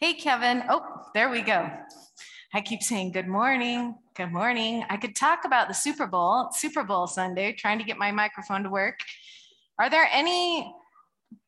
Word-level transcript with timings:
Hey, 0.00 0.14
Kevin. 0.14 0.62
Oh, 0.68 0.80
there 1.12 1.28
we 1.28 1.42
go. 1.42 1.68
I 2.54 2.60
keep 2.60 2.84
saying 2.84 3.10
good 3.10 3.26
morning, 3.26 3.96
good 4.14 4.30
morning. 4.30 4.84
I 4.88 4.96
could 4.96 5.16
talk 5.16 5.44
about 5.44 5.66
the 5.66 5.74
Super 5.74 6.06
Bowl, 6.06 6.50
Super 6.52 6.84
Bowl 6.84 7.08
Sunday, 7.08 7.52
trying 7.52 7.78
to 7.78 7.84
get 7.84 7.98
my 7.98 8.12
microphone 8.12 8.62
to 8.62 8.70
work. 8.70 9.00
Are 9.76 9.90
there 9.90 10.08
any 10.12 10.72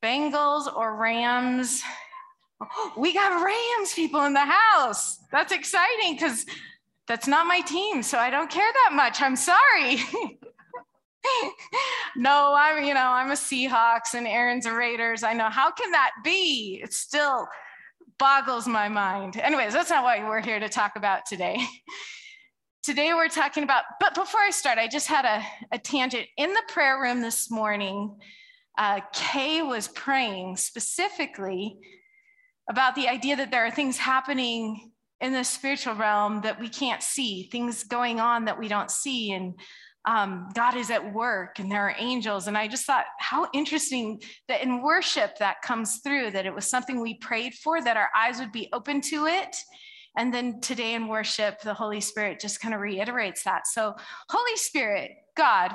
Bengals 0.02 0.66
or 0.66 0.96
Rams? 0.96 1.80
we 2.98 3.14
got 3.14 3.40
Rams 3.40 3.94
people 3.94 4.24
in 4.24 4.32
the 4.32 4.40
house. 4.40 5.20
That's 5.30 5.52
exciting 5.52 6.14
because 6.14 6.44
that's 7.06 7.28
not 7.28 7.46
my 7.46 7.60
team, 7.60 8.02
so 8.02 8.18
I 8.18 8.30
don't 8.30 8.50
care 8.50 8.72
that 8.72 8.94
much. 8.94 9.22
I'm 9.22 9.36
sorry. 9.36 9.96
no, 12.16 12.52
I'm, 12.58 12.84
you 12.84 12.94
know, 12.94 13.10
I'm 13.10 13.30
a 13.30 13.34
Seahawks 13.34 14.14
and 14.14 14.26
Aaron's 14.26 14.66
a 14.66 14.74
Raiders. 14.74 15.22
I 15.22 15.34
know. 15.34 15.50
How 15.50 15.70
can 15.70 15.92
that 15.92 16.10
be? 16.24 16.80
It's 16.82 16.96
still 16.96 17.46
boggles 18.20 18.68
my 18.68 18.88
mind. 18.88 19.36
Anyways, 19.38 19.72
that's 19.72 19.90
not 19.90 20.04
what 20.04 20.20
we're 20.20 20.42
here 20.42 20.60
to 20.60 20.68
talk 20.68 20.94
about 20.94 21.24
today. 21.26 21.58
today 22.84 23.14
we're 23.14 23.28
talking 23.28 23.64
about, 23.64 23.84
but 23.98 24.14
before 24.14 24.40
I 24.40 24.50
start, 24.50 24.78
I 24.78 24.86
just 24.86 25.08
had 25.08 25.24
a, 25.24 25.42
a 25.72 25.78
tangent. 25.78 26.26
In 26.36 26.52
the 26.52 26.62
prayer 26.68 27.00
room 27.00 27.22
this 27.22 27.50
morning, 27.50 28.18
uh, 28.78 29.00
Kay 29.14 29.62
was 29.62 29.88
praying 29.88 30.58
specifically 30.58 31.78
about 32.68 32.94
the 32.94 33.08
idea 33.08 33.36
that 33.36 33.50
there 33.50 33.64
are 33.64 33.70
things 33.70 33.96
happening 33.96 34.92
in 35.22 35.32
the 35.32 35.42
spiritual 35.42 35.94
realm 35.94 36.42
that 36.42 36.60
we 36.60 36.68
can't 36.68 37.02
see, 37.02 37.48
things 37.50 37.84
going 37.84 38.20
on 38.20 38.44
that 38.44 38.58
we 38.58 38.68
don't 38.68 38.90
see. 38.90 39.32
And 39.32 39.58
um, 40.06 40.48
God 40.54 40.76
is 40.76 40.90
at 40.90 41.12
work 41.12 41.58
and 41.58 41.70
there 41.70 41.82
are 41.82 41.94
angels. 41.98 42.46
And 42.46 42.56
I 42.56 42.68
just 42.68 42.86
thought, 42.86 43.04
how 43.18 43.48
interesting 43.52 44.20
that 44.48 44.62
in 44.62 44.82
worship 44.82 45.36
that 45.38 45.62
comes 45.62 45.98
through, 45.98 46.30
that 46.30 46.46
it 46.46 46.54
was 46.54 46.66
something 46.66 47.00
we 47.00 47.14
prayed 47.14 47.54
for, 47.54 47.82
that 47.82 47.96
our 47.96 48.08
eyes 48.16 48.38
would 48.38 48.52
be 48.52 48.68
open 48.72 49.00
to 49.02 49.26
it. 49.26 49.56
And 50.16 50.32
then 50.32 50.60
today 50.60 50.94
in 50.94 51.06
worship, 51.06 51.60
the 51.60 51.74
Holy 51.74 52.00
Spirit 52.00 52.40
just 52.40 52.60
kind 52.60 52.74
of 52.74 52.80
reiterates 52.80 53.44
that. 53.44 53.66
So, 53.66 53.94
Holy 54.28 54.56
Spirit, 54.56 55.12
God, 55.36 55.72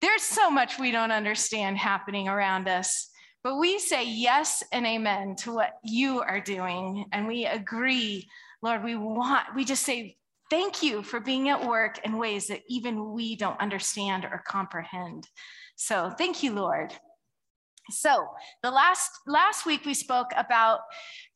there's 0.00 0.22
so 0.22 0.50
much 0.50 0.78
we 0.78 0.90
don't 0.90 1.12
understand 1.12 1.76
happening 1.76 2.28
around 2.28 2.68
us. 2.68 3.10
But 3.44 3.58
we 3.58 3.78
say 3.78 4.08
yes 4.08 4.62
and 4.72 4.86
amen 4.86 5.36
to 5.40 5.54
what 5.54 5.72
you 5.84 6.20
are 6.20 6.40
doing. 6.40 7.04
And 7.12 7.26
we 7.26 7.46
agree, 7.46 8.28
Lord, 8.62 8.84
we 8.84 8.96
want, 8.96 9.54
we 9.54 9.64
just 9.64 9.84
say, 9.84 10.17
Thank 10.50 10.82
you 10.82 11.02
for 11.02 11.20
being 11.20 11.50
at 11.50 11.66
work 11.66 12.00
in 12.04 12.16
ways 12.16 12.46
that 12.46 12.62
even 12.68 13.12
we 13.12 13.36
don't 13.36 13.60
understand 13.60 14.24
or 14.24 14.42
comprehend. 14.46 15.28
So 15.76 16.10
thank 16.10 16.42
you, 16.42 16.52
Lord. 16.52 16.92
So 17.90 18.28
the 18.62 18.70
last 18.70 19.10
last 19.26 19.66
week 19.66 19.84
we 19.84 19.94
spoke 19.94 20.30
about 20.36 20.80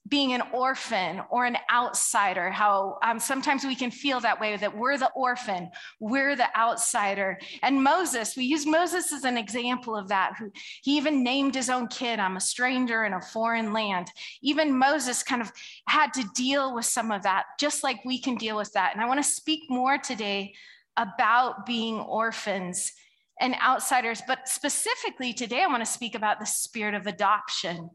being 0.08 0.32
an 0.32 0.42
orphan 0.52 1.22
or 1.30 1.46
an 1.46 1.56
outsider, 1.72 2.50
how 2.50 2.98
um, 3.04 3.20
sometimes 3.20 3.64
we 3.64 3.76
can 3.76 3.90
feel 3.90 4.18
that 4.18 4.40
way 4.40 4.56
that 4.56 4.76
we're 4.76 4.98
the 4.98 5.10
orphan, 5.12 5.70
we're 6.00 6.34
the 6.34 6.54
outsider. 6.58 7.38
And 7.62 7.82
Moses, 7.82 8.36
we 8.36 8.44
use 8.44 8.66
Moses 8.66 9.12
as 9.12 9.24
an 9.24 9.38
example 9.38 9.96
of 9.96 10.08
that. 10.08 10.34
Who 10.38 10.50
he 10.82 10.96
even 10.96 11.22
named 11.22 11.54
his 11.54 11.70
own 11.70 11.86
kid, 11.86 12.18
I'm 12.18 12.36
a 12.36 12.40
stranger 12.40 13.04
in 13.04 13.12
a 13.12 13.20
foreign 13.20 13.72
land. 13.72 14.08
Even 14.42 14.76
Moses 14.76 15.22
kind 15.22 15.40
of 15.40 15.52
had 15.86 16.12
to 16.14 16.28
deal 16.34 16.74
with 16.74 16.84
some 16.84 17.12
of 17.12 17.22
that, 17.22 17.44
just 17.60 17.84
like 17.84 18.04
we 18.04 18.20
can 18.20 18.34
deal 18.34 18.56
with 18.56 18.72
that. 18.72 18.92
And 18.92 19.00
I 19.00 19.06
want 19.06 19.22
to 19.22 19.30
speak 19.30 19.70
more 19.70 19.98
today 19.98 20.52
about 20.96 21.64
being 21.64 22.00
orphans 22.00 22.92
and 23.40 23.54
outsiders, 23.56 24.22
but 24.26 24.48
specifically 24.48 25.32
today, 25.32 25.62
I 25.62 25.66
want 25.66 25.84
to 25.84 25.90
speak 25.90 26.14
about 26.14 26.40
the 26.40 26.46
spirit 26.46 26.94
of 26.94 27.06
adoption. 27.06 27.90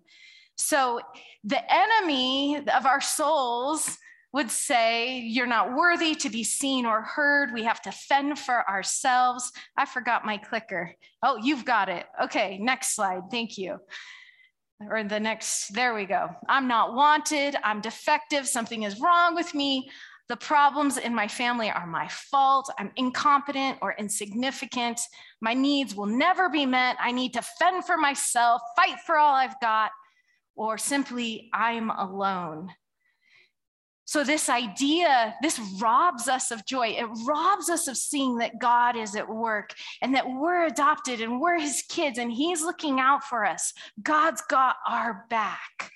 So 0.56 1.00
the 1.44 1.62
enemy 1.72 2.58
of 2.58 2.86
our 2.86 3.02
souls 3.02 3.98
would 4.34 4.52
say, 4.52 5.20
You're 5.20 5.48
not 5.48 5.76
worthy 5.76 6.16
to 6.16 6.30
be 6.30 6.44
seen 6.44 6.86
or 6.86 7.02
heard. 7.02 7.54
We 7.54 7.64
have 7.64 7.82
to 7.84 7.92
fend 7.92 8.40
for 8.40 8.68
ourselves. 8.70 9.52
I 9.78 9.86
forgot 9.86 10.26
my 10.26 10.38
clicker. 10.38 10.94
Oh, 11.24 11.38
you've 11.42 11.66
got 11.66 11.90
it. 11.90 12.06
Okay, 12.24 12.58
next 12.60 12.96
slide. 12.96 13.22
Thank 13.32 13.58
you. 13.58 13.78
Or 14.92 15.04
the 15.04 15.20
next, 15.20 15.74
there 15.74 15.96
we 15.96 16.06
go. 16.06 16.30
I'm 16.48 16.68
not 16.68 16.94
wanted. 16.94 17.56
I'm 17.64 17.82
defective. 17.82 18.48
Something 18.48 18.84
is 18.84 19.00
wrong 19.00 19.34
with 19.34 19.56
me. 19.56 19.90
The 20.30 20.36
problems 20.36 20.98
in 20.98 21.16
my 21.16 21.28
family 21.28 21.70
are 21.70 21.88
my 21.88 22.08
fault. 22.10 22.70
I'm 22.78 22.92
incompetent 22.98 23.78
or 23.82 23.96
insignificant. 23.98 25.00
My 25.42 25.54
needs 25.54 25.96
will 25.96 26.06
never 26.06 26.50
be 26.50 26.66
met. 26.66 26.98
I 27.00 27.12
need 27.12 27.34
to 27.34 27.42
fend 27.42 27.86
for 27.86 27.98
myself, 27.98 28.62
fight 28.76 29.00
for 29.06 29.18
all 29.18 29.34
I've 29.34 29.60
got 29.62 29.92
or 30.58 30.78
simply, 30.78 31.50
I'm 31.54 31.92
alone. 31.92 32.70
So, 34.06 34.24
this 34.24 34.50
idea, 34.50 35.36
this 35.42 35.60
robs 35.80 36.28
us 36.28 36.50
of 36.50 36.66
joy. 36.66 36.96
It 36.98 37.08
robs 37.28 37.70
us 37.70 37.88
of 37.88 37.98
seeing 37.98 38.38
that 38.38 38.60
God 38.60 38.96
is 38.96 39.16
at 39.16 39.28
work 39.28 39.74
and 40.02 40.16
that 40.16 40.26
we're 40.28 40.66
adopted 40.66 41.22
and 41.22 41.40
we're 41.40 41.60
his 41.60 41.84
kids 41.90 42.18
and 42.18 42.32
he's 42.32 42.64
looking 42.64 43.00
out 43.00 43.24
for 43.24 43.46
us. 43.46 43.74
God's 44.02 44.42
got 44.50 44.78
our 44.88 45.26
back. 45.30 45.92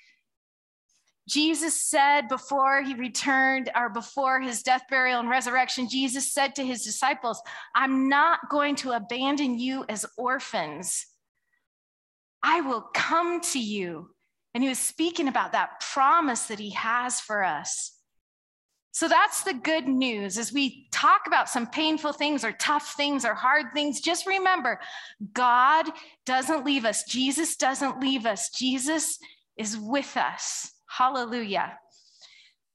Jesus 1.28 1.80
said 1.80 2.28
before 2.28 2.82
he 2.82 2.94
returned, 2.94 3.70
or 3.76 3.88
before 3.88 4.40
his 4.40 4.62
death, 4.62 4.82
burial, 4.90 5.20
and 5.20 5.30
resurrection, 5.30 5.88
Jesus 5.88 6.32
said 6.32 6.54
to 6.56 6.64
his 6.64 6.84
disciples, 6.84 7.40
I'm 7.74 8.08
not 8.08 8.50
going 8.50 8.76
to 8.76 8.92
abandon 8.92 9.58
you 9.58 9.84
as 9.88 10.04
orphans. 10.18 11.06
I 12.42 12.60
will 12.60 12.82
come 12.92 13.40
to 13.52 13.60
you. 13.60 14.10
And 14.54 14.62
he 14.62 14.68
was 14.68 14.78
speaking 14.78 15.28
about 15.28 15.52
that 15.52 15.80
promise 15.92 16.46
that 16.46 16.58
he 16.58 16.70
has 16.70 17.20
for 17.20 17.44
us. 17.44 17.96
So 18.90 19.08
that's 19.08 19.42
the 19.42 19.54
good 19.54 19.88
news. 19.88 20.36
As 20.36 20.52
we 20.52 20.88
talk 20.90 21.22
about 21.26 21.48
some 21.48 21.66
painful 21.66 22.12
things 22.12 22.44
or 22.44 22.52
tough 22.52 22.92
things 22.94 23.24
or 23.24 23.32
hard 23.32 23.66
things, 23.72 24.02
just 24.02 24.26
remember 24.26 24.80
God 25.32 25.86
doesn't 26.26 26.66
leave 26.66 26.84
us. 26.84 27.04
Jesus 27.04 27.56
doesn't 27.56 28.00
leave 28.00 28.26
us. 28.26 28.50
Jesus 28.50 29.18
is 29.56 29.78
with 29.78 30.18
us. 30.18 30.71
Hallelujah. 30.96 31.78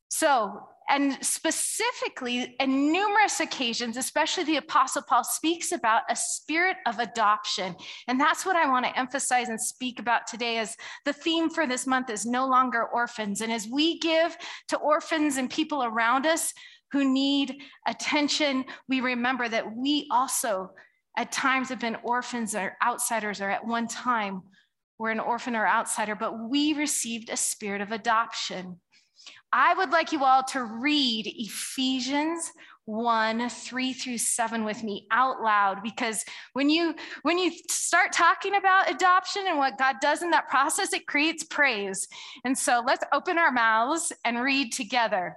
So 0.10 0.70
and 0.90 1.18
specifically, 1.22 2.56
in 2.62 2.94
numerous 2.94 3.42
occasions, 3.42 3.98
especially 3.98 4.46
the 4.46 4.56
Apostle 4.58 5.02
Paul 5.02 5.26
speaks 5.26 5.74
about 5.74 6.04
a 6.10 6.16
spirit 6.16 6.78
of 6.86 7.00
adoption. 7.00 7.76
And 8.08 8.18
that's 8.18 8.46
what 8.46 8.56
I 8.56 8.70
want 8.70 8.86
to 8.86 8.98
emphasize 8.98 9.50
and 9.50 9.60
speak 9.60 10.00
about 10.00 10.28
today 10.28 10.60
as 10.60 10.78
the 11.04 11.12
theme 11.12 11.50
for 11.50 11.68
this 11.68 11.86
month 11.86 12.10
is 12.10 12.26
no 12.26 12.48
longer 12.48 12.86
orphans. 12.86 13.42
And 13.42 13.52
as 13.52 13.68
we 13.68 14.00
give 14.00 14.38
to 14.70 14.78
orphans 14.78 15.36
and 15.36 15.50
people 15.50 15.84
around 15.84 16.26
us 16.26 16.54
who 16.94 17.04
need 17.04 17.62
attention, 17.86 18.64
we 18.88 19.02
remember 19.02 19.50
that 19.50 19.76
we 19.76 20.08
also 20.10 20.72
at 21.18 21.34
times 21.34 21.68
have 21.68 21.82
been 21.82 21.98
orphans 22.04 22.56
or 22.56 22.78
outsiders, 22.82 23.42
or 23.42 23.50
at 23.50 23.66
one 23.66 23.88
time 23.88 24.44
were 24.98 25.12
an 25.12 25.20
orphan 25.20 25.56
or 25.56 25.68
outsider, 25.68 26.16
but 26.16 26.50
we 26.50 26.74
received 26.74 27.30
a 27.30 27.38
spirit 27.38 27.82
of 27.82 27.92
adoption. 27.92 28.80
I 29.52 29.74
would 29.74 29.92
like 29.92 30.12
you 30.12 30.24
all 30.24 30.44
to 30.46 30.64
read 30.64 31.26
Ephesians 31.28 32.52
1 32.86 33.50
3 33.50 33.94
through 33.94 34.18
7 34.18 34.64
with 34.64 34.82
me 34.82 35.08
out 35.12 35.42
loud 35.42 35.84
because 35.84 36.24
when 36.54 36.70
you 36.70 36.96
when 37.24 37.38
you 37.38 37.52
start 37.70 38.14
talking 38.14 38.56
about 38.56 38.90
adoption 38.90 39.44
and 39.46 39.58
what 39.58 39.78
god 39.78 39.98
does 40.00 40.24
in 40.24 40.30
that 40.30 40.48
process 40.48 40.94
it 40.94 41.06
creates 41.06 41.44
praise 41.44 42.08
and 42.46 42.58
so 42.58 42.82
let's 42.88 43.04
open 43.12 43.38
our 43.38 43.52
mouths 43.52 44.14
and 44.24 44.42
read 44.42 44.72
together 44.72 45.36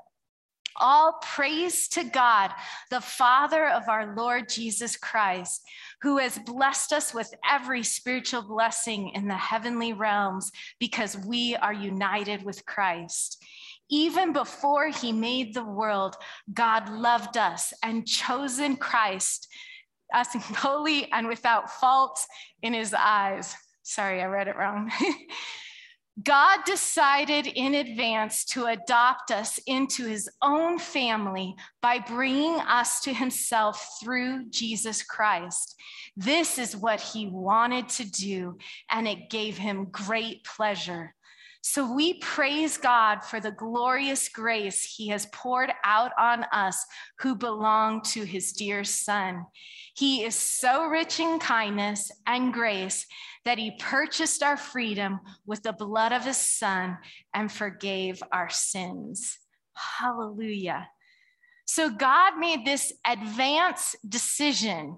all 0.77 1.19
praise 1.23 1.89
to 1.89 2.05
God, 2.05 2.51
the 2.91 3.01
Father 3.01 3.69
of 3.69 3.89
our 3.89 4.15
Lord 4.15 4.49
Jesus 4.49 4.97
Christ, 4.97 5.63
who 6.03 6.19
has 6.19 6.39
blessed 6.39 6.93
us 6.93 7.13
with 7.13 7.33
every 7.49 7.83
spiritual 7.83 8.43
blessing 8.43 9.11
in 9.11 9.29
the 9.29 9.35
heavenly 9.35 9.93
realms 9.93 10.51
because 10.79 11.17
we 11.19 11.57
are 11.57 11.73
united 11.73 12.43
with 12.43 12.65
Christ. 12.67 13.45
Even 13.91 14.33
before 14.33 14.89
he 14.89 15.13
made 15.13 15.53
the 15.53 15.65
world, 15.65 16.15
God 16.53 16.89
loved 16.89 17.37
us 17.37 17.73
and 17.83 18.07
chosen 18.07 18.77
Christ, 18.77 19.49
us 20.15 20.29
holy 20.35 21.11
and 21.13 21.27
without 21.27 21.71
fault 21.71 22.25
in 22.63 22.73
his 22.73 22.95
eyes. 22.95 23.55
Sorry, 23.83 24.23
I 24.23 24.27
read 24.27 24.49
it 24.49 24.57
wrong. 24.57 24.91
God 26.23 26.65
decided 26.65 27.47
in 27.47 27.75
advance 27.75 28.45
to 28.47 28.67
adopt 28.67 29.31
us 29.31 29.59
into 29.67 30.07
his 30.07 30.29
own 30.43 30.79
family 30.79 31.55
by 31.81 32.01
bringing 32.01 32.57
us 32.61 33.01
to 33.03 33.15
himself 33.15 33.99
through 34.03 34.47
Jesus 34.51 35.03
Christ. 35.03 35.77
This 36.17 36.59
is 36.59 36.77
what 36.77 37.01
he 37.01 37.29
wanted 37.29 37.89
to 37.91 38.11
do, 38.11 38.59
and 38.91 39.07
it 39.07 39.31
gave 39.31 39.57
him 39.57 39.87
great 39.91 40.45
pleasure. 40.45 41.15
So 41.63 41.93
we 41.93 42.15
praise 42.15 42.79
God 42.79 43.23
for 43.23 43.39
the 43.39 43.51
glorious 43.51 44.29
grace 44.29 44.83
he 44.83 45.09
has 45.09 45.27
poured 45.27 45.71
out 45.85 46.13
on 46.19 46.45
us 46.53 46.85
who 47.19 47.35
belong 47.35 48.03
to 48.03 48.25
his 48.25 48.53
dear 48.53 48.83
son. 48.83 49.45
He 49.95 50.25
is 50.25 50.35
so 50.35 50.87
rich 50.87 51.21
in 51.21 51.39
kindness 51.39 52.11
and 52.27 52.53
grace 52.53 53.07
that 53.45 53.59
he 53.59 53.77
purchased 53.79 54.43
our 54.43 54.57
freedom 54.57 55.21
with 55.47 55.63
the 55.63 55.73
blood 55.73 56.13
of 56.13 56.25
his 56.25 56.39
son 56.39 56.97
and 57.35 57.53
forgave 57.53 58.23
our 58.33 58.49
sins. 58.49 59.39
Hallelujah. 59.75 60.89
So 61.67 61.91
God 61.91 62.39
made 62.39 62.65
this 62.65 62.93
advance 63.07 63.95
decision 64.09 64.97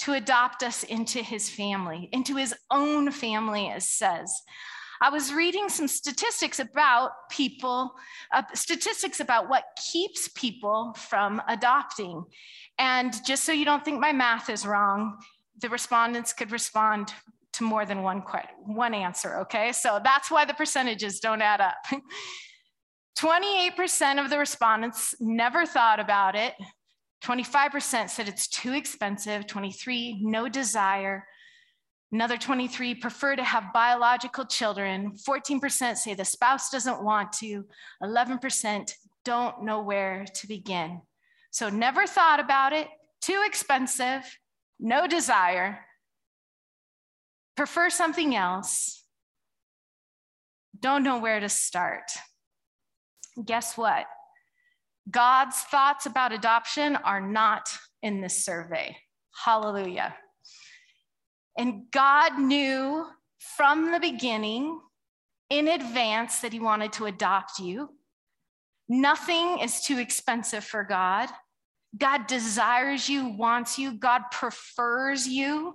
to 0.00 0.12
adopt 0.12 0.62
us 0.62 0.82
into 0.82 1.22
his 1.22 1.48
family, 1.48 2.08
into 2.12 2.36
his 2.36 2.54
own 2.70 3.10
family, 3.10 3.68
as 3.68 3.88
says. 3.88 4.42
I 5.02 5.08
was 5.08 5.32
reading 5.32 5.68
some 5.68 5.88
statistics 5.88 6.58
about 6.58 7.12
people, 7.30 7.92
uh, 8.32 8.42
statistics 8.54 9.20
about 9.20 9.48
what 9.48 9.64
keeps 9.92 10.28
people 10.28 10.94
from 10.94 11.40
adopting. 11.48 12.22
And 12.78 13.14
just 13.26 13.44
so 13.44 13.52
you 13.52 13.64
don't 13.64 13.84
think 13.84 13.98
my 13.98 14.12
math 14.12 14.50
is 14.50 14.66
wrong, 14.66 15.18
the 15.58 15.70
respondents 15.70 16.34
could 16.34 16.52
respond 16.52 17.14
to 17.54 17.64
more 17.64 17.86
than 17.86 18.02
one, 18.02 18.22
one 18.64 18.94
answer, 18.94 19.40
okay? 19.40 19.72
So 19.72 20.00
that's 20.04 20.30
why 20.30 20.44
the 20.44 20.54
percentages 20.54 21.18
don't 21.20 21.42
add 21.42 21.60
up. 21.60 21.76
28% 23.18 24.22
of 24.22 24.30
the 24.30 24.38
respondents 24.38 25.14
never 25.20 25.66
thought 25.66 26.00
about 26.00 26.34
it. 26.34 26.54
25% 27.22 28.08
said 28.08 28.28
it's 28.28 28.48
too 28.48 28.72
expensive. 28.72 29.46
23, 29.46 30.20
no 30.22 30.48
desire. 30.48 31.26
Another 32.12 32.36
23 32.36 32.96
prefer 32.96 33.36
to 33.36 33.44
have 33.44 33.72
biological 33.72 34.44
children. 34.44 35.12
14% 35.12 35.96
say 35.96 36.14
the 36.14 36.24
spouse 36.24 36.70
doesn't 36.70 37.04
want 37.04 37.32
to. 37.34 37.64
11% 38.02 38.92
don't 39.24 39.62
know 39.62 39.82
where 39.82 40.24
to 40.34 40.46
begin. 40.48 41.02
So 41.52 41.68
never 41.68 42.06
thought 42.06 42.40
about 42.40 42.72
it, 42.72 42.88
too 43.20 43.42
expensive, 43.46 44.22
no 44.78 45.06
desire, 45.06 45.80
prefer 47.56 47.90
something 47.90 48.34
else, 48.34 49.04
don't 50.78 51.02
know 51.02 51.18
where 51.18 51.40
to 51.40 51.48
start. 51.48 52.10
Guess 53.44 53.76
what? 53.76 54.06
God's 55.10 55.60
thoughts 55.60 56.06
about 56.06 56.32
adoption 56.32 56.96
are 56.96 57.20
not 57.20 57.68
in 58.02 58.20
this 58.20 58.44
survey. 58.44 58.96
Hallelujah. 59.44 60.14
And 61.56 61.90
God 61.90 62.38
knew 62.38 63.06
from 63.38 63.92
the 63.92 64.00
beginning 64.00 64.80
in 65.48 65.68
advance 65.68 66.40
that 66.40 66.52
He 66.52 66.60
wanted 66.60 66.92
to 66.94 67.06
adopt 67.06 67.58
you. 67.58 67.90
Nothing 68.88 69.58
is 69.60 69.82
too 69.82 69.98
expensive 69.98 70.64
for 70.64 70.84
God. 70.84 71.28
God 71.96 72.26
desires 72.26 73.08
you, 73.08 73.28
wants 73.28 73.78
you, 73.78 73.92
God 73.92 74.22
prefers 74.30 75.26
you, 75.26 75.74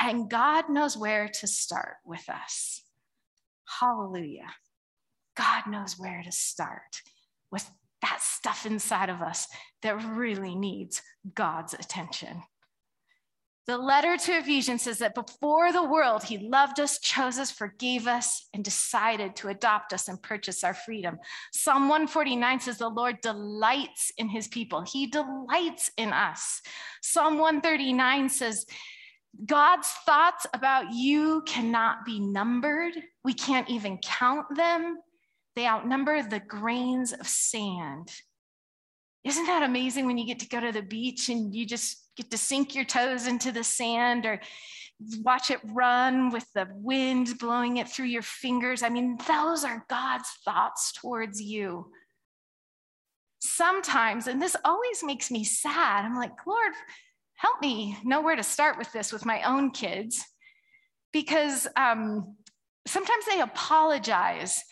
and 0.00 0.30
God 0.30 0.68
knows 0.68 0.96
where 0.96 1.28
to 1.28 1.46
start 1.46 1.96
with 2.04 2.28
us. 2.28 2.82
Hallelujah. 3.80 4.52
God 5.36 5.66
knows 5.68 5.98
where 5.98 6.22
to 6.22 6.32
start 6.32 7.02
with 7.50 7.68
that 8.02 8.20
stuff 8.20 8.66
inside 8.66 9.08
of 9.08 9.22
us 9.22 9.46
that 9.82 10.04
really 10.04 10.54
needs 10.54 11.02
God's 11.34 11.74
attention. 11.74 12.42
The 13.68 13.78
letter 13.78 14.16
to 14.16 14.38
Ephesians 14.38 14.82
says 14.82 14.98
that 14.98 15.14
before 15.14 15.70
the 15.70 15.84
world, 15.84 16.24
he 16.24 16.38
loved 16.38 16.80
us, 16.80 16.98
chose 16.98 17.38
us, 17.38 17.52
forgave 17.52 18.08
us, 18.08 18.48
and 18.52 18.64
decided 18.64 19.36
to 19.36 19.48
adopt 19.48 19.92
us 19.92 20.08
and 20.08 20.20
purchase 20.20 20.64
our 20.64 20.74
freedom. 20.74 21.18
Psalm 21.52 21.82
149 21.82 22.58
says 22.58 22.78
the 22.78 22.88
Lord 22.88 23.20
delights 23.20 24.10
in 24.18 24.28
his 24.28 24.48
people, 24.48 24.82
he 24.82 25.06
delights 25.06 25.92
in 25.96 26.12
us. 26.12 26.60
Psalm 27.02 27.38
139 27.38 28.28
says, 28.30 28.66
God's 29.46 29.88
thoughts 30.04 30.44
about 30.52 30.92
you 30.92 31.42
cannot 31.46 32.04
be 32.04 32.18
numbered. 32.18 32.94
We 33.24 33.32
can't 33.32 33.70
even 33.70 33.98
count 33.98 34.46
them. 34.56 34.98
They 35.54 35.66
outnumber 35.66 36.22
the 36.22 36.40
grains 36.40 37.12
of 37.12 37.26
sand. 37.28 38.10
Isn't 39.24 39.46
that 39.46 39.62
amazing 39.62 40.06
when 40.06 40.18
you 40.18 40.26
get 40.26 40.40
to 40.40 40.48
go 40.48 40.60
to 40.60 40.72
the 40.72 40.82
beach 40.82 41.28
and 41.28 41.54
you 41.54 41.64
just 41.64 42.01
get 42.16 42.30
to 42.30 42.38
sink 42.38 42.74
your 42.74 42.84
toes 42.84 43.26
into 43.26 43.52
the 43.52 43.64
sand 43.64 44.26
or 44.26 44.40
watch 45.22 45.50
it 45.50 45.60
run 45.64 46.30
with 46.30 46.46
the 46.54 46.68
wind 46.74 47.38
blowing 47.38 47.78
it 47.78 47.88
through 47.88 48.06
your 48.06 48.22
fingers? 48.22 48.82
I 48.82 48.88
mean, 48.88 49.18
those 49.26 49.64
are 49.64 49.84
God's 49.88 50.28
thoughts 50.44 50.92
towards 50.92 51.40
you. 51.40 51.90
Sometimes, 53.40 54.26
and 54.28 54.40
this 54.40 54.56
always 54.64 55.02
makes 55.02 55.30
me 55.30 55.44
sad, 55.44 56.04
I'm 56.04 56.16
like, 56.16 56.46
Lord, 56.46 56.72
help 57.36 57.60
me 57.60 57.96
know 58.04 58.20
where 58.20 58.36
to 58.36 58.42
start 58.42 58.78
with 58.78 58.92
this 58.92 59.12
with 59.12 59.26
my 59.26 59.42
own 59.42 59.72
kids 59.72 60.24
because 61.12 61.66
um, 61.76 62.36
sometimes 62.86 63.24
they 63.26 63.40
apologize 63.40 64.62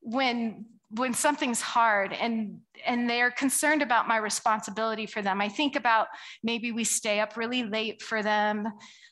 when 0.00 0.64
when 0.92 1.14
something's 1.14 1.60
hard 1.60 2.12
and 2.12 2.58
and 2.86 3.08
they're 3.08 3.30
concerned 3.30 3.82
about 3.82 4.08
my 4.08 4.16
responsibility 4.16 5.06
for 5.06 5.22
them. 5.22 5.40
I 5.40 5.48
think 5.48 5.76
about 5.76 6.08
maybe 6.42 6.72
we 6.72 6.84
stay 6.84 7.20
up 7.20 7.36
really 7.36 7.62
late 7.62 8.02
for 8.02 8.22
them. 8.22 8.68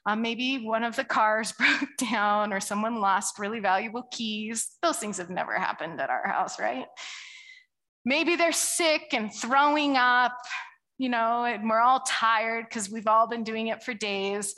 Um, 0.06 0.23
maybe 0.23 0.65
one 0.65 0.85
of 0.85 0.97
the 0.97 1.05
cars 1.05 1.53
broke 1.59 1.97
down 1.99 2.53
or 2.53 2.61
someone 2.61 3.00
lost 3.00 3.38
really 3.38 3.61
valuable 3.61 4.05
keys. 4.11 4.76
Those 4.82 4.99
things 4.99 5.19
have 5.19 5.31
never 5.31 5.59
happened 5.59 6.00
at 6.00 6.11
our 6.11 6.26
house 6.26 6.59
right? 6.59 6.87
Maybe 8.05 8.37
they're 8.37 8.53
sick 8.53 9.12
and 9.12 9.32
throwing 9.32 9.97
up 9.97 10.37
you 10.99 11.09
know 11.09 11.44
and 11.44 11.69
we're 11.69 11.81
all 11.81 12.00
tired 12.00 12.67
because 12.69 12.91
we've 12.91 13.06
all 13.06 13.29
been 13.29 13.44
doing 13.44 13.69
it 13.69 13.82
for 13.82 13.94
days. 13.94 14.55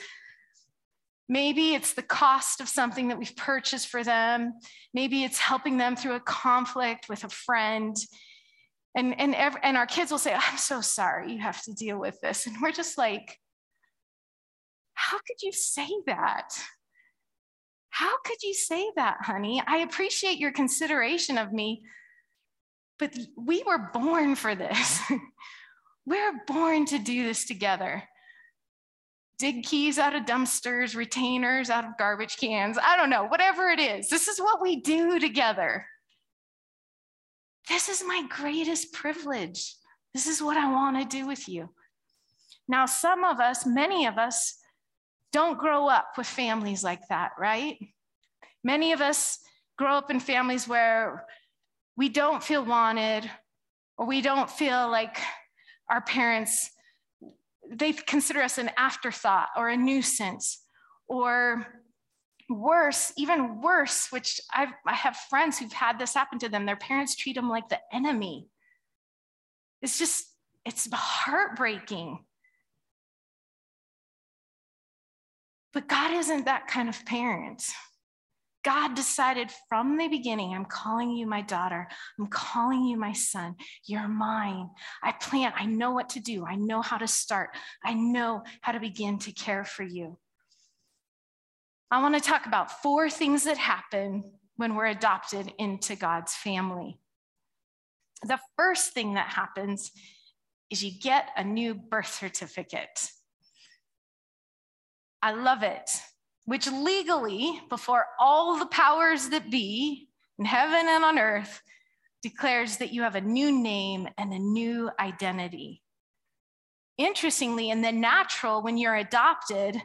Maybe 1.30 1.74
it's 1.74 1.92
the 1.92 2.02
cost 2.02 2.60
of 2.60 2.68
something 2.68 3.06
that 3.06 3.18
we've 3.18 3.36
purchased 3.36 3.86
for 3.86 4.02
them. 4.02 4.54
Maybe 4.92 5.22
it's 5.22 5.38
helping 5.38 5.76
them 5.76 5.94
through 5.94 6.16
a 6.16 6.20
conflict 6.20 7.08
with 7.08 7.22
a 7.22 7.28
friend. 7.28 7.96
And, 8.94 9.18
and, 9.20 9.34
every, 9.34 9.60
and 9.62 9.76
our 9.76 9.86
kids 9.86 10.10
will 10.10 10.18
say, 10.18 10.34
I'm 10.34 10.58
so 10.58 10.80
sorry 10.80 11.32
you 11.32 11.40
have 11.40 11.62
to 11.64 11.72
deal 11.72 11.98
with 11.98 12.20
this. 12.20 12.46
And 12.46 12.56
we're 12.60 12.72
just 12.72 12.98
like, 12.98 13.38
how 14.94 15.18
could 15.18 15.42
you 15.42 15.52
say 15.52 15.88
that? 16.06 16.48
How 17.90 18.16
could 18.24 18.42
you 18.42 18.54
say 18.54 18.90
that, 18.96 19.18
honey? 19.20 19.62
I 19.66 19.78
appreciate 19.78 20.38
your 20.38 20.52
consideration 20.52 21.38
of 21.38 21.52
me, 21.52 21.82
but 22.98 23.16
we 23.36 23.62
were 23.64 23.90
born 23.92 24.34
for 24.34 24.54
this. 24.54 25.00
we're 26.06 26.40
born 26.46 26.86
to 26.86 26.98
do 26.98 27.24
this 27.24 27.44
together 27.44 28.02
dig 29.40 29.64
keys 29.64 29.98
out 29.98 30.14
of 30.14 30.26
dumpsters, 30.26 30.94
retainers 30.94 31.70
out 31.70 31.84
of 31.86 31.96
garbage 31.98 32.36
cans. 32.36 32.76
I 32.80 32.94
don't 32.94 33.08
know, 33.08 33.24
whatever 33.24 33.68
it 33.68 33.80
is. 33.80 34.10
This 34.10 34.28
is 34.28 34.38
what 34.38 34.60
we 34.60 34.82
do 34.82 35.18
together. 35.18 35.86
This 37.70 37.88
is 37.88 38.02
my 38.04 38.24
greatest 38.28 38.92
privilege. 38.92 39.76
This 40.12 40.26
is 40.26 40.42
what 40.42 40.56
I 40.56 40.70
want 40.70 40.98
to 40.98 41.18
do 41.18 41.24
with 41.24 41.48
you. 41.48 41.70
Now, 42.68 42.84
some 42.86 43.22
of 43.22 43.38
us, 43.38 43.64
many 43.64 44.06
of 44.06 44.18
us, 44.18 44.56
don't 45.32 45.56
grow 45.56 45.86
up 45.86 46.08
with 46.18 46.26
families 46.26 46.82
like 46.82 47.06
that, 47.08 47.30
right? 47.38 47.78
Many 48.64 48.90
of 48.90 49.00
us 49.00 49.38
grow 49.78 49.94
up 49.94 50.10
in 50.10 50.18
families 50.18 50.66
where 50.66 51.24
we 51.96 52.08
don't 52.08 52.42
feel 52.42 52.64
wanted 52.64 53.30
or 53.96 54.04
we 54.04 54.20
don't 54.20 54.50
feel 54.50 54.90
like 54.90 55.16
our 55.88 56.00
parents 56.00 56.70
they 57.72 57.92
consider 57.92 58.42
us 58.42 58.58
an 58.58 58.70
afterthought 58.76 59.48
or 59.56 59.68
a 59.68 59.76
nuisance 59.76 60.64
or 61.06 61.66
worse, 62.50 63.12
even 63.16 63.60
worse, 63.60 64.08
which 64.10 64.40
I've, 64.54 64.72
I 64.86 64.94
have 64.94 65.16
friends 65.16 65.58
who've 65.58 65.72
had 65.72 65.98
this 65.98 66.14
happen 66.14 66.38
to 66.40 66.48
them. 66.48 66.66
Their 66.66 66.76
parents 66.76 67.14
treat 67.14 67.36
them 67.36 67.48
like 67.48 67.68
the 67.68 67.78
enemy. 67.92 68.48
It's 69.80 69.98
just, 69.98 70.26
it's 70.66 70.88
heartbreaking. 70.92 72.24
But 75.72 75.88
God 75.88 76.12
isn't 76.12 76.46
that 76.46 76.66
kind 76.66 76.88
of 76.88 77.04
parent. 77.06 77.62
God 78.62 78.94
decided 78.94 79.50
from 79.68 79.96
the 79.96 80.08
beginning, 80.08 80.52
I'm 80.52 80.66
calling 80.66 81.12
you 81.12 81.26
my 81.26 81.40
daughter. 81.40 81.88
I'm 82.18 82.26
calling 82.26 82.84
you 82.84 82.98
my 82.98 83.12
son. 83.12 83.54
You're 83.86 84.08
mine. 84.08 84.68
I 85.02 85.12
plan. 85.12 85.52
I 85.56 85.64
know 85.64 85.92
what 85.92 86.10
to 86.10 86.20
do. 86.20 86.44
I 86.44 86.56
know 86.56 86.82
how 86.82 86.98
to 86.98 87.06
start. 87.06 87.50
I 87.82 87.94
know 87.94 88.42
how 88.60 88.72
to 88.72 88.80
begin 88.80 89.18
to 89.20 89.32
care 89.32 89.64
for 89.64 89.82
you. 89.82 90.18
I 91.90 92.00
want 92.00 92.14
to 92.14 92.20
talk 92.20 92.46
about 92.46 92.82
four 92.82 93.10
things 93.10 93.44
that 93.44 93.58
happen 93.58 94.24
when 94.56 94.74
we're 94.76 94.86
adopted 94.86 95.52
into 95.58 95.96
God's 95.96 96.34
family. 96.34 96.98
The 98.22 98.38
first 98.56 98.92
thing 98.92 99.14
that 99.14 99.28
happens 99.28 99.90
is 100.70 100.84
you 100.84 100.92
get 101.00 101.30
a 101.36 101.42
new 101.42 101.74
birth 101.74 102.12
certificate. 102.12 103.10
I 105.22 105.32
love 105.32 105.62
it 105.62 105.90
which 106.50 106.66
legally, 106.66 107.60
before 107.68 108.06
all 108.18 108.58
the 108.58 108.66
powers 108.66 109.28
that 109.28 109.52
be, 109.52 110.08
in 110.36 110.44
heaven 110.44 110.86
and 110.88 111.04
on 111.04 111.16
earth 111.16 111.62
declares 112.22 112.78
that 112.78 112.92
you 112.92 113.02
have 113.02 113.14
a 113.14 113.20
new 113.20 113.52
name 113.52 114.08
and 114.18 114.32
a 114.32 114.38
new 114.40 114.90
identity. 114.98 115.80
Interestingly, 116.98 117.70
in 117.70 117.82
the 117.82 117.92
natural, 117.92 118.62
when 118.62 118.78
you're 118.78 118.96
adopted, 118.96 119.80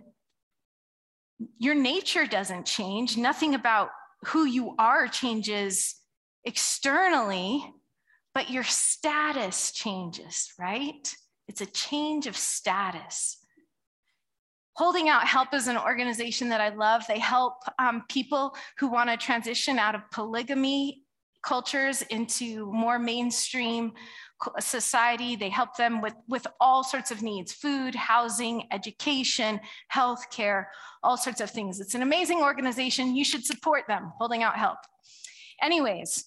your 1.57 1.75
nature 1.75 2.25
doesn't 2.25 2.65
change. 2.65 3.17
Nothing 3.17 3.55
about 3.55 3.89
who 4.25 4.45
you 4.45 4.75
are 4.79 5.07
changes 5.07 5.95
externally, 6.43 7.63
but 8.33 8.49
your 8.49 8.63
status 8.63 9.71
changes, 9.71 10.51
right? 10.59 11.15
It's 11.47 11.61
a 11.61 11.65
change 11.65 12.27
of 12.27 12.35
status. 12.35 13.37
Holding 14.73 15.07
Out 15.07 15.25
Help 15.25 15.53
is 15.53 15.67
an 15.67 15.77
organization 15.77 16.49
that 16.49 16.59
I 16.59 16.69
love. 16.69 17.05
They 17.07 17.19
help 17.19 17.53
um, 17.79 18.03
people 18.09 18.55
who 18.77 18.87
want 18.87 19.09
to 19.09 19.17
transition 19.17 19.79
out 19.79 19.95
of 19.95 20.01
polygamy 20.11 21.03
cultures 21.43 22.01
into 22.03 22.71
more 22.73 22.99
mainstream 22.99 23.93
society. 24.59 25.35
They 25.35 25.49
help 25.49 25.75
them 25.75 26.01
with, 26.01 26.13
with 26.27 26.45
all 26.59 26.83
sorts 26.83 27.11
of 27.11 27.21
needs 27.21 27.53
food, 27.53 27.95
housing, 27.95 28.67
education, 28.71 29.59
healthcare, 29.93 30.65
all 31.03 31.17
sorts 31.17 31.41
of 31.41 31.49
things. 31.49 31.79
It's 31.79 31.95
an 31.95 32.01
amazing 32.01 32.41
organization. 32.41 33.15
You 33.15 33.25
should 33.25 33.45
support 33.45 33.83
them, 33.87 34.11
Holding 34.17 34.43
Out 34.43 34.57
Help. 34.57 34.79
Anyways, 35.61 36.25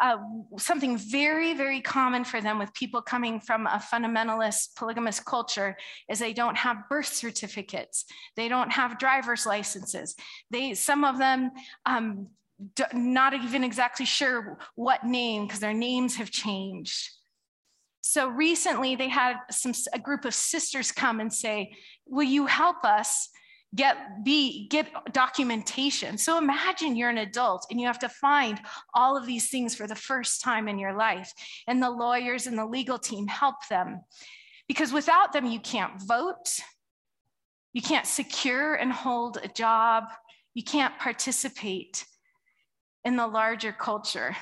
uh, 0.00 0.16
something 0.58 0.96
very, 0.96 1.54
very 1.54 1.80
common 1.80 2.24
for 2.24 2.40
them 2.40 2.58
with 2.58 2.74
people 2.74 3.00
coming 3.00 3.40
from 3.40 3.66
a 3.66 3.82
fundamentalist 3.92 4.74
polygamous 4.76 5.20
culture 5.20 5.76
is 6.08 6.18
they 6.18 6.32
don't 6.32 6.56
have 6.56 6.88
birth 6.88 7.06
certificates. 7.06 8.04
They 8.36 8.48
don't 8.48 8.72
have 8.72 8.98
driver's 8.98 9.46
licenses. 9.46 10.16
They, 10.50 10.74
some 10.74 11.04
of 11.04 11.18
them, 11.18 11.52
um, 11.86 12.28
not 12.92 13.34
even 13.34 13.62
exactly 13.64 14.06
sure 14.06 14.58
what 14.74 15.04
name 15.04 15.46
because 15.46 15.60
their 15.60 15.74
names 15.74 16.16
have 16.16 16.30
changed. 16.30 17.10
So 18.06 18.28
recently 18.28 18.96
they 18.96 19.08
had 19.08 19.38
some, 19.50 19.72
a 19.94 19.98
group 19.98 20.26
of 20.26 20.34
sisters 20.34 20.92
come 20.92 21.20
and 21.20 21.32
say, 21.32 21.74
will 22.06 22.28
you 22.28 22.44
help 22.44 22.84
us 22.84 23.30
get 23.74 23.96
be 24.22 24.68
get 24.68 24.88
documentation? 25.14 26.18
So 26.18 26.36
imagine 26.36 26.96
you're 26.96 27.08
an 27.08 27.16
adult 27.16 27.66
and 27.70 27.80
you 27.80 27.86
have 27.86 27.98
to 28.00 28.10
find 28.10 28.60
all 28.92 29.16
of 29.16 29.24
these 29.24 29.48
things 29.48 29.74
for 29.74 29.86
the 29.86 29.94
first 29.94 30.42
time 30.42 30.68
in 30.68 30.78
your 30.78 30.94
life 30.94 31.32
and 31.66 31.82
the 31.82 31.90
lawyers 31.90 32.46
and 32.46 32.58
the 32.58 32.66
legal 32.66 32.98
team 32.98 33.26
help 33.26 33.66
them. 33.70 34.02
Because 34.68 34.92
without 34.92 35.32
them 35.32 35.46
you 35.46 35.58
can't 35.58 35.94
vote 36.06 36.60
you 37.72 37.80
can't 37.80 38.06
secure 38.06 38.74
and 38.74 38.92
hold 38.92 39.38
a 39.42 39.48
job 39.48 40.04
you 40.52 40.62
can't 40.62 40.98
participate 40.98 42.04
in 43.02 43.16
the 43.16 43.26
larger 43.26 43.72
culture. 43.72 44.36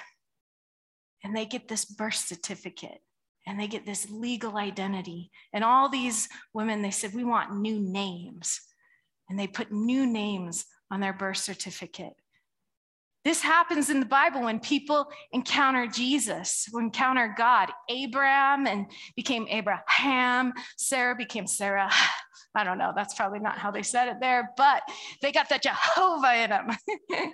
And 1.22 1.36
they 1.36 1.46
get 1.46 1.68
this 1.68 1.84
birth 1.84 2.16
certificate 2.16 2.98
and 3.46 3.58
they 3.58 3.66
get 3.66 3.84
this 3.84 4.08
legal 4.10 4.56
identity 4.56 5.30
and 5.52 5.64
all 5.64 5.88
these 5.88 6.28
women 6.54 6.82
they 6.82 6.90
said 6.90 7.14
we 7.14 7.24
want 7.24 7.58
new 7.58 7.78
names 7.80 8.60
and 9.28 9.38
they 9.38 9.46
put 9.46 9.72
new 9.72 10.06
names 10.06 10.66
on 10.90 11.00
their 11.00 11.12
birth 11.12 11.38
certificate. 11.38 12.12
This 13.24 13.40
happens 13.40 13.88
in 13.88 14.00
the 14.00 14.06
Bible 14.06 14.42
when 14.42 14.58
people 14.58 15.06
encounter 15.32 15.86
Jesus, 15.86 16.68
encounter 16.74 17.32
God. 17.38 17.70
Abraham 17.88 18.66
and 18.66 18.86
became 19.14 19.46
Abraham. 19.48 20.52
Sarai 20.76 21.14
became 21.14 21.46
Sarah. 21.46 21.88
I 22.54 22.64
don't 22.64 22.78
know. 22.78 22.92
That's 22.94 23.14
probably 23.14 23.38
not 23.38 23.58
how 23.58 23.70
they 23.70 23.82
said 23.82 24.08
it 24.08 24.16
there, 24.20 24.50
but 24.56 24.82
they 25.22 25.32
got 25.32 25.48
the 25.48 25.58
Jehovah 25.58 26.34
in 26.34 26.50
them. 26.50 26.68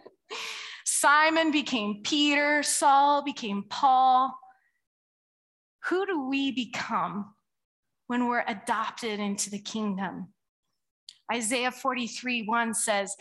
Simon 0.84 1.50
became 1.50 2.02
Peter. 2.04 2.62
Saul 2.62 3.24
became 3.24 3.64
Paul. 3.68 4.38
Who 5.84 6.06
do 6.06 6.28
we 6.28 6.52
become 6.52 7.34
when 8.06 8.26
we're 8.26 8.44
adopted 8.46 9.20
into 9.20 9.50
the 9.50 9.58
kingdom? 9.58 10.28
Isaiah 11.32 11.70
43 11.70 12.42
1 12.42 12.74
says, 12.74 13.14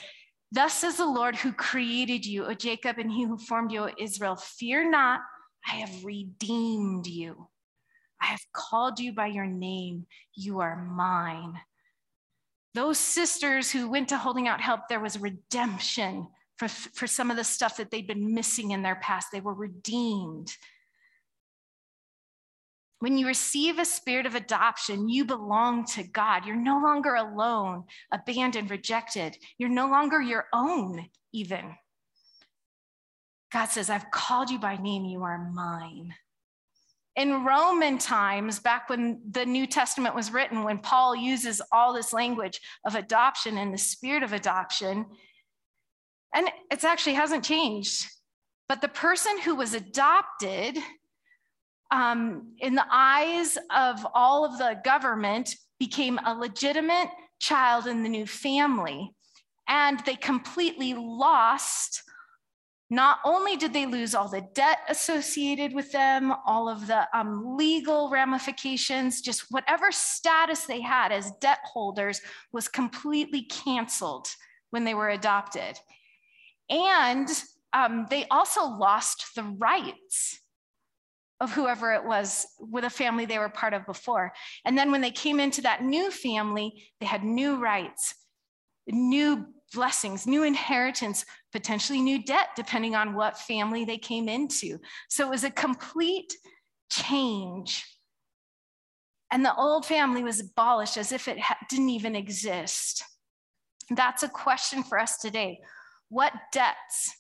Thus 0.52 0.74
says 0.74 0.98
the 0.98 1.06
Lord 1.06 1.36
who 1.36 1.52
created 1.52 2.26
you, 2.26 2.46
O 2.46 2.54
Jacob, 2.54 2.98
and 2.98 3.12
he 3.12 3.26
who 3.26 3.38
formed 3.38 3.72
you, 3.72 3.84
O 3.84 3.90
Israel, 4.00 4.36
fear 4.36 4.90
not, 4.90 5.22
I 5.68 5.76
have 5.76 6.06
redeemed 6.06 7.08
you. 7.08 7.50
I 8.22 8.28
have 8.28 8.42
called 8.54 9.00
you 9.00 9.14
by 9.14 9.28
your 9.28 9.46
name. 9.46 10.06
You 10.34 10.62
are 10.62 10.84
mine. 10.84 11.60
Those 12.74 12.98
sisters 12.98 13.72
who 13.72 13.90
went 13.90 14.10
to 14.10 14.18
holding 14.18 14.48
out 14.48 14.62
help, 14.62 14.82
there 14.88 15.00
was 15.00 15.20
redemption 15.20 16.28
for, 16.58 16.68
for 16.68 17.08
some 17.08 17.30
of 17.30 17.38
the 17.38 17.44
stuff 17.44 17.78
that 17.78 17.92
they'd 17.92 18.08
been 18.08 18.34
missing 18.34 18.72
in 18.72 18.82
their 18.82 18.96
past. 18.96 19.28
They 19.32 19.42
were 19.42 19.54
redeemed. 19.54 20.56
When 23.00 23.18
you 23.18 23.28
receive 23.28 23.78
a 23.78 23.86
spirit 23.86 24.26
of 24.26 24.34
adoption, 24.34 25.08
you 25.08 25.24
belong 25.24 25.86
to 25.88 26.04
God. 26.04 26.46
You're 26.46 26.56
no 26.56 26.80
longer 26.80 27.14
alone, 27.14 27.84
abandoned, 28.12 28.72
rejected. 28.72 29.38
You're 29.60 29.70
no 29.70 29.88
longer 29.88 30.20
your 30.20 30.46
own, 30.52 31.08
even. 31.32 31.76
God 33.54 33.68
says, 33.68 33.90
I've 33.90 34.10
called 34.12 34.50
you 34.50 34.60
by 34.60 34.78
name, 34.78 35.06
you 35.06 35.24
are 35.24 35.52
mine. 35.52 36.14
In 37.16 37.46
Roman 37.46 37.98
times, 37.98 38.60
back 38.60 38.90
when 38.90 39.22
the 39.30 39.46
New 39.46 39.68
Testament 39.68 40.14
was 40.14 40.32
written, 40.32 40.64
when 40.64 40.80
Paul 40.80 41.16
uses 41.16 41.62
all 41.72 41.94
this 41.94 42.14
language 42.14 42.60
of 42.86 42.96
adoption 42.96 43.58
and 43.58 43.74
the 43.74 43.78
spirit 43.78 44.24
of 44.24 44.34
adoption, 44.34 45.06
and 46.34 46.48
it 46.72 46.84
actually 46.84 47.16
hasn't 47.16 47.44
changed, 47.44 48.06
but 48.68 48.82
the 48.82 48.88
person 48.88 49.40
who 49.40 49.56
was 49.56 49.74
adopted 49.74 50.78
um, 51.92 52.54
in 52.60 52.76
the 52.76 52.86
eyes 52.92 53.58
of 53.76 54.06
all 54.14 54.46
of 54.46 54.58
the 54.58 54.80
government, 54.84 55.56
became 55.80 56.20
a 56.26 56.34
legitimate 56.34 57.10
child 57.40 57.88
in 57.88 58.04
the 58.04 58.10
new 58.10 58.26
family. 58.26 59.14
And 59.68 60.00
they 60.06 60.16
completely 60.16 60.94
lost. 60.94 62.04
Not 62.90 63.20
only 63.26 63.58
did 63.58 63.74
they 63.74 63.86
lose 63.86 64.16
all 64.16 64.30
the 64.30 64.48
debt 64.54 64.80
associated 64.88 65.74
with 65.74 65.92
them, 65.92 66.34
all 66.46 66.70
of 66.70 66.88
the 66.88 67.06
um, 67.18 67.58
legal 67.58 68.10
ramifications, 68.10 69.22
just 69.22 69.46
whatever 69.52 69.92
status 69.92 70.66
they 70.66 70.80
had 70.80 71.12
as 71.12 71.32
debt 71.42 71.60
holders 71.66 72.22
was 72.54 72.70
completely 72.70 73.44
canceled 73.44 74.30
when 74.70 74.86
they 74.86 74.94
were 74.94 75.10
adopted. 75.10 75.78
And 76.70 77.30
um, 77.74 78.08
they 78.10 78.26
also 78.28 78.66
lost 78.66 79.36
the 79.36 79.44
rights 79.44 80.40
of 81.40 81.54
whoever 81.54 81.94
it 81.94 82.04
was 82.04 82.48
with 82.60 82.84
a 82.84 82.90
family 82.90 83.26
they 83.26 83.38
were 83.38 83.50
part 83.50 83.74
of 83.74 83.86
before. 83.86 84.34
And 84.66 84.78
then 84.78 84.92
when 84.92 85.02
they 85.02 85.12
came 85.12 85.40
into 85.40 85.62
that 85.62 85.84
new 85.84 86.10
family, 86.10 86.84
they 87.00 87.06
had 87.06 87.24
new 87.24 87.58
rights, 87.58 88.16
new 88.88 89.46
blessings, 89.74 90.26
new 90.26 90.44
inheritance, 90.44 91.26
potentially 91.52 92.02
new 92.02 92.24
debt, 92.24 92.50
depending 92.56 92.96
on 92.96 93.14
what 93.14 93.38
family 93.38 93.86
they 93.86 93.98
came 93.98 94.28
into. 94.30 94.80
So 95.10 95.28
it 95.28 95.30
was 95.30 95.44
a 95.44 95.52
complete 95.52 96.34
change. 96.90 97.86
And 99.32 99.44
the 99.44 99.56
old 99.56 99.86
family 99.86 100.24
was 100.24 100.40
abolished 100.40 100.98
as 100.98 101.12
if 101.12 101.28
it 101.28 101.38
didn't 101.70 101.90
even 101.90 102.16
exist. 102.16 103.04
That's 103.90 104.24
a 104.24 104.30
question 104.30 104.84
for 104.84 104.98
us 104.98 105.18
today. 105.18 105.60
What 106.10 106.34
debts, 106.54 107.14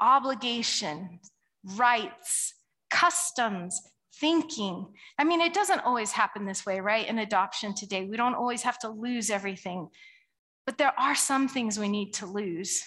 obligations, 0.00 1.30
rights, 1.76 2.54
customs, 2.92 3.80
thinking. 4.20 4.86
I 5.18 5.24
mean, 5.24 5.40
it 5.40 5.54
doesn't 5.54 5.80
always 5.80 6.12
happen 6.12 6.44
this 6.44 6.66
way, 6.66 6.80
right? 6.80 7.08
In 7.08 7.18
adoption 7.18 7.74
today, 7.74 8.04
we 8.04 8.16
don't 8.16 8.34
always 8.34 8.62
have 8.62 8.78
to 8.80 8.88
lose 8.88 9.30
everything, 9.30 9.88
but 10.66 10.78
there 10.78 10.92
are 10.98 11.14
some 11.14 11.48
things 11.48 11.78
we 11.78 11.88
need 11.88 12.12
to 12.14 12.26
lose. 12.26 12.84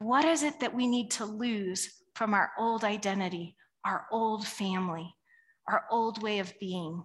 What 0.00 0.24
is 0.24 0.42
it 0.42 0.60
that 0.60 0.74
we 0.74 0.86
need 0.86 1.12
to 1.12 1.24
lose 1.24 1.88
from 2.14 2.34
our 2.34 2.50
old 2.58 2.84
identity, 2.84 3.56
our 3.84 4.06
old 4.10 4.46
family, 4.46 5.14
our 5.68 5.84
old 5.90 6.22
way 6.22 6.40
of 6.40 6.52
being? 6.58 7.02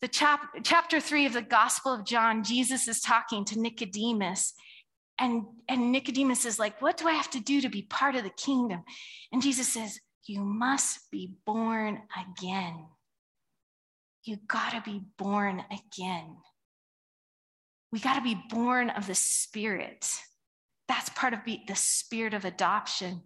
The 0.00 0.08
chap- 0.08 0.54
chapter 0.62 1.00
three 1.00 1.26
of 1.26 1.32
the 1.32 1.42
Gospel 1.42 1.92
of 1.92 2.06
John, 2.06 2.44
Jesus 2.44 2.88
is 2.88 3.00
talking 3.00 3.44
to 3.46 3.60
Nicodemus, 3.60 4.54
and, 5.18 5.44
and 5.68 5.92
Nicodemus 5.92 6.44
is 6.44 6.58
like, 6.58 6.80
What 6.82 6.96
do 6.96 7.08
I 7.08 7.12
have 7.12 7.30
to 7.30 7.40
do 7.40 7.60
to 7.60 7.68
be 7.68 7.82
part 7.82 8.16
of 8.16 8.24
the 8.24 8.30
kingdom? 8.30 8.82
And 9.32 9.42
Jesus 9.42 9.68
says, 9.68 9.98
You 10.26 10.40
must 10.40 11.10
be 11.10 11.34
born 11.46 12.02
again. 12.16 12.86
You 14.24 14.38
gotta 14.48 14.82
be 14.84 15.02
born 15.18 15.62
again. 15.70 16.36
We 17.92 18.00
gotta 18.00 18.22
be 18.22 18.40
born 18.50 18.90
of 18.90 19.06
the 19.06 19.14
Spirit. 19.14 20.08
That's 20.88 21.08
part 21.10 21.32
of 21.32 21.40
the 21.44 21.74
spirit 21.74 22.34
of 22.34 22.44
adoption. 22.44 23.22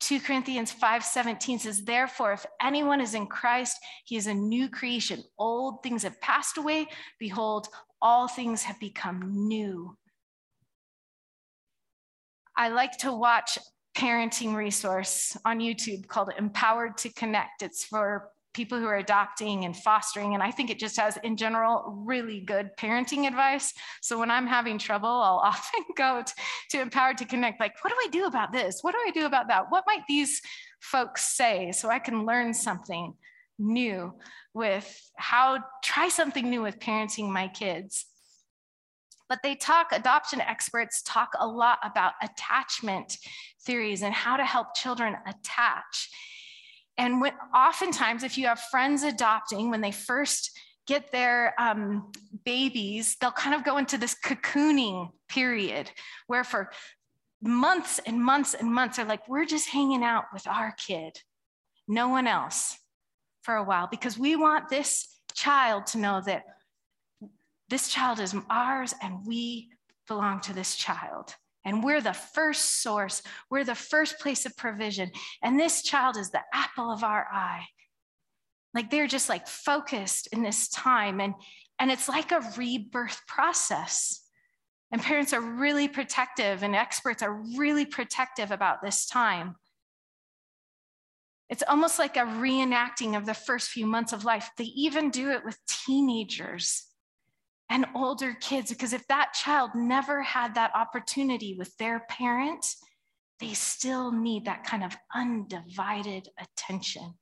2 0.00 0.20
Corinthians 0.20 0.72
5:17 0.72 1.60
says, 1.60 1.84
Therefore, 1.84 2.32
if 2.32 2.46
anyone 2.60 3.00
is 3.00 3.14
in 3.14 3.26
Christ, 3.26 3.78
he 4.04 4.16
is 4.16 4.26
a 4.26 4.34
new 4.34 4.68
creation. 4.68 5.22
Old 5.38 5.82
things 5.82 6.04
have 6.04 6.20
passed 6.20 6.56
away. 6.56 6.86
Behold, 7.18 7.68
all 8.00 8.28
things 8.28 8.62
have 8.62 8.80
become 8.80 9.48
new. 9.48 9.96
I 12.56 12.68
like 12.68 12.98
to 12.98 13.12
watch 13.12 13.58
parenting 13.96 14.54
resource 14.54 15.36
on 15.44 15.58
YouTube 15.58 16.06
called 16.06 16.30
Empowered 16.38 16.96
to 16.98 17.12
Connect. 17.12 17.62
It's 17.62 17.84
for 17.84 18.30
people 18.52 18.78
who 18.78 18.86
are 18.86 18.96
adopting 18.96 19.64
and 19.64 19.76
fostering. 19.76 20.34
And 20.34 20.42
I 20.42 20.50
think 20.50 20.70
it 20.70 20.78
just 20.78 20.98
has, 20.98 21.16
in 21.22 21.36
general, 21.36 22.02
really 22.04 22.40
good 22.40 22.70
parenting 22.76 23.26
advice. 23.26 23.72
So 24.00 24.18
when 24.18 24.30
I'm 24.30 24.46
having 24.46 24.78
trouble, 24.78 25.08
I'll 25.08 25.36
often 25.44 25.84
go 25.96 26.22
to, 26.70 26.80
Empowered 26.80 27.18
to 27.18 27.24
Connect, 27.24 27.60
like, 27.60 27.74
what 27.82 27.90
do 27.90 27.96
I 27.96 28.08
do 28.10 28.26
about 28.26 28.52
this? 28.52 28.78
What 28.82 28.92
do 28.92 28.98
I 29.06 29.10
do 29.12 29.26
about 29.26 29.48
that? 29.48 29.66
What 29.70 29.84
might 29.86 30.02
these 30.08 30.40
folks 30.80 31.36
say 31.36 31.72
so 31.72 31.90
I 31.90 31.98
can 31.98 32.26
learn 32.26 32.54
something 32.54 33.14
new 33.58 34.14
with 34.54 35.10
how, 35.16 35.62
try 35.84 36.08
something 36.08 36.48
new 36.48 36.62
with 36.62 36.78
parenting 36.80 37.30
my 37.30 37.48
kids. 37.48 38.06
But 39.30 39.38
they 39.42 39.54
talk, 39.54 39.92
adoption 39.92 40.42
experts 40.42 41.00
talk 41.02 41.30
a 41.38 41.46
lot 41.46 41.78
about 41.82 42.14
attachment 42.20 43.16
theories 43.64 44.02
and 44.02 44.12
how 44.12 44.36
to 44.36 44.44
help 44.44 44.74
children 44.74 45.16
attach. 45.26 46.10
And 46.98 47.20
when, 47.20 47.32
oftentimes, 47.54 48.24
if 48.24 48.36
you 48.36 48.48
have 48.48 48.60
friends 48.60 49.04
adopting, 49.04 49.70
when 49.70 49.80
they 49.80 49.92
first 49.92 50.50
get 50.86 51.12
their 51.12 51.54
um, 51.60 52.10
babies, 52.44 53.16
they'll 53.20 53.30
kind 53.30 53.54
of 53.54 53.64
go 53.64 53.78
into 53.78 53.96
this 53.96 54.16
cocooning 54.22 55.10
period 55.28 55.90
where 56.26 56.42
for 56.42 56.72
months 57.40 58.00
and 58.04 58.22
months 58.22 58.54
and 58.54 58.74
months 58.74 58.98
are 58.98 59.04
like, 59.04 59.28
we're 59.28 59.44
just 59.44 59.68
hanging 59.68 60.02
out 60.02 60.24
with 60.32 60.46
our 60.48 60.74
kid, 60.76 61.12
no 61.86 62.08
one 62.08 62.26
else 62.26 62.76
for 63.42 63.54
a 63.54 63.64
while, 63.64 63.86
because 63.88 64.18
we 64.18 64.34
want 64.34 64.68
this 64.68 65.06
child 65.32 65.86
to 65.86 65.98
know 65.98 66.20
that 66.26 66.42
this 67.70 67.88
child 67.88 68.20
is 68.20 68.34
ours 68.50 68.94
and 69.00 69.24
we 69.24 69.70
belong 70.08 70.40
to 70.40 70.52
this 70.52 70.74
child. 70.74 71.34
And 71.64 71.84
we're 71.84 72.00
the 72.00 72.12
first 72.12 72.82
source, 72.82 73.22
we're 73.50 73.64
the 73.64 73.74
first 73.74 74.18
place 74.18 74.44
of 74.44 74.56
provision. 74.56 75.10
And 75.42 75.58
this 75.58 75.82
child 75.82 76.16
is 76.16 76.30
the 76.30 76.40
apple 76.52 76.90
of 76.90 77.04
our 77.04 77.26
eye. 77.32 77.64
Like 78.74 78.90
they're 78.90 79.06
just 79.06 79.28
like 79.28 79.46
focused 79.46 80.28
in 80.32 80.42
this 80.42 80.68
time. 80.68 81.20
And, 81.20 81.34
and 81.78 81.90
it's 81.90 82.08
like 82.08 82.32
a 82.32 82.52
rebirth 82.56 83.20
process. 83.26 84.22
And 84.92 85.00
parents 85.00 85.32
are 85.32 85.40
really 85.40 85.86
protective, 85.86 86.64
and 86.64 86.74
experts 86.74 87.22
are 87.22 87.44
really 87.56 87.86
protective 87.86 88.50
about 88.50 88.82
this 88.82 89.06
time. 89.06 89.54
It's 91.48 91.62
almost 91.68 92.00
like 92.00 92.16
a 92.16 92.20
reenacting 92.20 93.16
of 93.16 93.24
the 93.24 93.34
first 93.34 93.70
few 93.70 93.86
months 93.86 94.12
of 94.12 94.24
life. 94.24 94.50
They 94.56 94.64
even 94.64 95.10
do 95.10 95.30
it 95.30 95.44
with 95.44 95.56
teenagers 95.68 96.89
and 97.70 97.86
older 97.94 98.36
kids, 98.40 98.70
because 98.70 98.92
if 98.92 99.06
that 99.06 99.32
child 99.32 99.70
never 99.76 100.22
had 100.22 100.56
that 100.56 100.72
opportunity 100.74 101.54
with 101.56 101.74
their 101.76 102.00
parent, 102.10 102.66
they 103.38 103.54
still 103.54 104.10
need 104.10 104.44
that 104.44 104.64
kind 104.64 104.82
of 104.82 104.96
undivided 105.14 106.28
attention. 106.38 107.14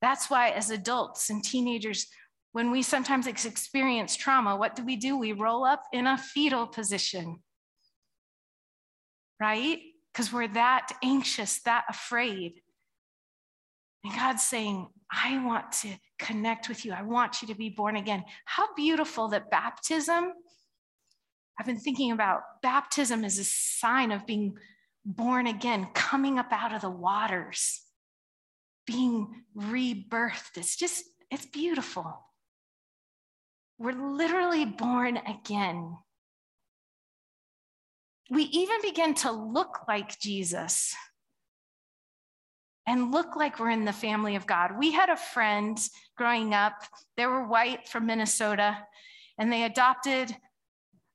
That's 0.00 0.30
why, 0.30 0.48
as 0.50 0.70
adults 0.70 1.28
and 1.28 1.44
teenagers, 1.44 2.06
when 2.52 2.70
we 2.70 2.82
sometimes 2.82 3.26
experience 3.26 4.16
trauma, 4.16 4.56
what 4.56 4.74
do 4.74 4.84
we 4.84 4.96
do? 4.96 5.18
We 5.18 5.32
roll 5.32 5.64
up 5.64 5.82
in 5.92 6.06
a 6.06 6.16
fetal 6.16 6.66
position, 6.66 7.40
right? 9.38 9.78
Because 10.12 10.32
we're 10.32 10.48
that 10.48 10.88
anxious, 11.04 11.60
that 11.62 11.84
afraid. 11.90 12.62
And 14.04 14.14
God's 14.14 14.42
saying, 14.42 14.86
I 15.10 15.44
want 15.44 15.72
to 15.82 15.88
connect 16.18 16.68
with 16.68 16.84
you. 16.84 16.92
I 16.92 17.02
want 17.02 17.42
you 17.42 17.48
to 17.48 17.54
be 17.54 17.70
born 17.70 17.96
again. 17.96 18.24
How 18.44 18.74
beautiful 18.74 19.28
that 19.28 19.50
baptism, 19.50 20.32
I've 21.58 21.66
been 21.66 21.80
thinking 21.80 22.12
about 22.12 22.42
baptism 22.62 23.24
as 23.24 23.38
a 23.38 23.44
sign 23.44 24.12
of 24.12 24.26
being 24.26 24.56
born 25.04 25.46
again, 25.46 25.88
coming 25.94 26.38
up 26.38 26.52
out 26.52 26.74
of 26.74 26.82
the 26.82 26.90
waters, 26.90 27.80
being 28.86 29.44
rebirthed. 29.56 30.56
It's 30.56 30.76
just, 30.76 31.04
it's 31.30 31.46
beautiful. 31.46 32.24
We're 33.78 33.92
literally 33.92 34.64
born 34.64 35.16
again. 35.18 35.96
We 38.30 38.42
even 38.44 38.76
begin 38.82 39.14
to 39.14 39.32
look 39.32 39.80
like 39.88 40.18
Jesus 40.20 40.94
and 42.88 43.12
look 43.12 43.36
like 43.36 43.60
we're 43.60 43.68
in 43.68 43.84
the 43.84 43.92
family 43.92 44.34
of 44.34 44.46
God. 44.46 44.78
We 44.78 44.92
had 44.92 45.10
a 45.10 45.16
friend 45.16 45.78
growing 46.16 46.54
up, 46.54 46.72
they 47.18 47.26
were 47.26 47.46
white 47.46 47.86
from 47.86 48.06
Minnesota, 48.06 48.78
and 49.38 49.52
they 49.52 49.64
adopted 49.64 50.34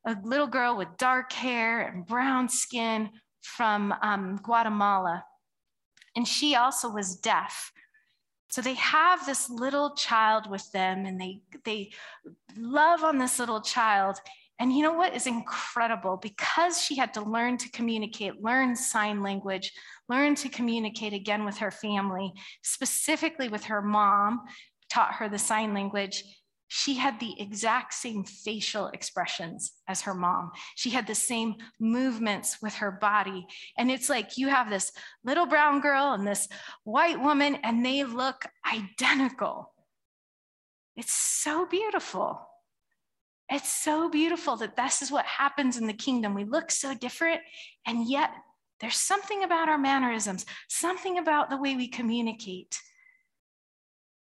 a 0.06 0.16
little 0.24 0.46
girl 0.46 0.78
with 0.78 0.98
dark 0.98 1.34
hair 1.34 1.82
and 1.82 2.06
brown 2.06 2.48
skin 2.48 3.10
from 3.42 3.92
um, 4.04 4.40
Guatemala. 4.44 5.26
And 6.16 6.28
she 6.28 6.56
also 6.56 6.90
was 6.90 7.16
deaf. 7.16 7.72
So 8.50 8.62
they 8.62 8.76
have 8.76 9.26
this 9.26 9.50
little 9.50 9.96
child 9.96 10.48
with 10.48 10.72
them 10.74 11.08
and 11.08 11.20
they, 11.20 11.42
they 11.66 11.92
love 12.56 13.04
on 13.04 13.18
this 13.18 13.40
little 13.40 13.62
child. 13.62 14.20
And 14.60 14.72
you 14.72 14.84
know 14.84 14.94
what 14.94 15.16
is 15.16 15.28
incredible? 15.28 16.18
Because 16.18 16.82
she 16.82 16.96
had 16.96 17.13
to 17.16 17.22
learn 17.22 17.58
to 17.58 17.70
communicate, 17.72 18.42
learn 18.42 18.76
sign 18.76 19.24
language, 19.24 19.72
learn 20.08 20.36
to 20.36 20.50
communicate 20.50 21.13
again 21.13 21.44
with 21.44 21.58
her 21.58 21.72
family, 21.72 22.32
specifically 22.62 23.50
with 23.50 23.66
her 23.66 23.82
mom, 23.82 24.42
taught 24.89 25.16
her 25.16 25.28
the 25.28 25.39
sign 25.39 25.74
language. 25.74 26.24
She 26.68 26.96
had 26.96 27.20
the 27.20 27.39
exact 27.39 27.94
same 27.94 28.24
facial 28.24 28.88
expressions 28.88 29.74
as 29.88 30.02
her 30.02 30.13
mom. 30.13 30.52
She 30.76 30.92
had 30.92 31.08
the 31.08 31.16
same 31.16 31.56
movements 31.80 32.62
with 32.62 32.74
her 32.76 32.92
body. 32.92 33.46
And 33.78 33.92
it's 33.92 34.10
like 34.10 34.38
you 34.38 34.48
have 34.48 34.70
this 34.70 34.92
little 35.24 35.46
brown 35.46 35.82
girl 35.82 36.13
and 36.13 36.26
this 36.26 36.48
white 36.84 37.20
woman, 37.20 37.56
and 37.63 37.86
they 37.86 38.04
look 38.04 38.46
identical. 38.72 39.72
It's 40.96 41.13
so 41.13 41.66
beautiful. 41.66 42.48
It's 43.50 43.70
so 43.70 44.10
beautiful 44.10 44.56
that 44.58 44.76
this 44.76 45.02
is 45.02 45.12
what 45.12 45.26
happens 45.26 45.78
in 45.78 45.88
the 45.88 45.94
kingdom. 45.94 46.34
We 46.34 46.46
look 46.46 46.72
so 46.72 46.94
different, 46.94 47.42
and 47.86 48.10
yet 48.10 48.32
there's 48.80 48.98
something 48.98 49.44
about 49.44 49.70
our 49.70 49.78
mannerisms, 49.78 50.46
something 50.70 51.18
about 51.18 51.50
the 51.50 51.58
way 51.58 51.76
we 51.76 51.88
communicate, 51.88 52.80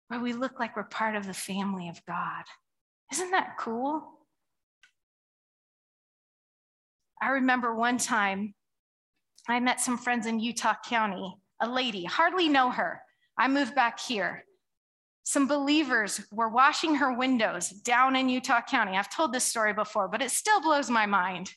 where 0.07 0.19
we 0.19 0.33
look 0.33 0.59
like 0.59 0.75
we're 0.75 0.83
part 0.83 1.15
of 1.15 1.27
the 1.27 1.33
family 1.33 1.89
of 1.89 2.03
God. 2.07 2.43
Isn't 3.11 3.31
that 3.31 3.57
cool? 3.59 4.03
I 7.21 7.29
remember 7.29 7.75
one 7.75 7.97
time 7.97 8.53
I 9.47 9.59
met 9.59 9.81
some 9.81 9.97
friends 9.97 10.25
in 10.25 10.39
Utah 10.39 10.75
County, 10.87 11.35
a 11.59 11.67
lady, 11.67 12.05
hardly 12.05 12.47
know 12.47 12.69
her. 12.69 13.01
I 13.37 13.47
moved 13.47 13.75
back 13.75 13.99
here. 13.99 14.45
Some 15.23 15.47
believers 15.47 16.21
were 16.31 16.49
washing 16.49 16.95
her 16.95 17.13
windows 17.13 17.69
down 17.69 18.15
in 18.15 18.29
Utah 18.29 18.61
County. 18.61 18.97
I've 18.97 19.13
told 19.13 19.31
this 19.31 19.43
story 19.43 19.73
before, 19.73 20.07
but 20.07 20.21
it 20.21 20.31
still 20.31 20.61
blows 20.61 20.89
my 20.89 21.05
mind. 21.05 21.53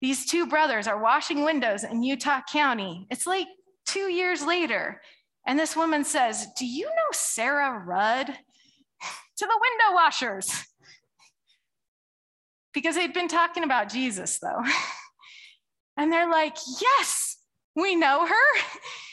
These 0.00 0.26
two 0.26 0.46
brothers 0.46 0.86
are 0.86 1.00
washing 1.00 1.44
windows 1.44 1.84
in 1.84 2.02
Utah 2.02 2.40
County. 2.50 3.06
It's 3.10 3.26
like 3.26 3.46
two 3.86 4.10
years 4.10 4.44
later. 4.44 5.00
And 5.46 5.58
this 5.58 5.76
woman 5.76 6.04
says, 6.04 6.46
Do 6.58 6.66
you 6.66 6.86
know 6.86 7.12
Sarah 7.12 7.78
Rudd? 7.84 8.26
to 9.36 9.46
the 9.46 9.60
window 9.60 9.94
washers. 9.94 10.50
because 12.72 12.94
they'd 12.94 13.12
been 13.12 13.28
talking 13.28 13.64
about 13.64 13.90
Jesus, 13.90 14.38
though. 14.38 14.62
and 15.96 16.12
they're 16.12 16.30
like, 16.30 16.56
Yes, 16.80 17.38
we 17.76 17.94
know 17.94 18.26
her. 18.26 18.60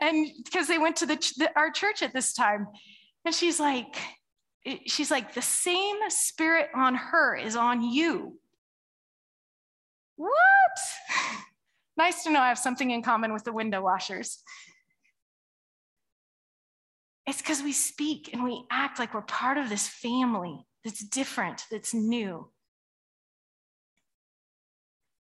and 0.00 0.28
because 0.44 0.68
they 0.68 0.78
went 0.78 0.96
to 0.96 1.06
the, 1.06 1.16
the, 1.36 1.50
our 1.56 1.70
church 1.70 2.02
at 2.02 2.12
this 2.12 2.32
time. 2.32 2.68
And 3.24 3.34
she's 3.34 3.58
like, 3.58 3.96
she's 4.86 5.10
like, 5.10 5.34
the 5.34 5.42
same 5.42 5.96
spirit 6.08 6.68
on 6.74 6.94
her 6.94 7.36
is 7.36 7.56
on 7.56 7.82
you. 7.82 8.38
What? 10.16 10.30
nice 11.96 12.24
to 12.24 12.30
know 12.30 12.40
I 12.40 12.48
have 12.48 12.58
something 12.58 12.90
in 12.90 13.02
common 13.02 13.32
with 13.32 13.44
the 13.44 13.52
window 13.52 13.82
washers. 13.82 14.42
It's 17.26 17.42
because 17.42 17.62
we 17.62 17.72
speak 17.72 18.30
and 18.32 18.42
we 18.42 18.64
act 18.70 18.98
like 18.98 19.12
we're 19.12 19.20
part 19.22 19.58
of 19.58 19.68
this 19.68 19.86
family 19.86 20.64
that's 20.84 21.04
different, 21.04 21.64
that's 21.70 21.92
new. 21.92 22.48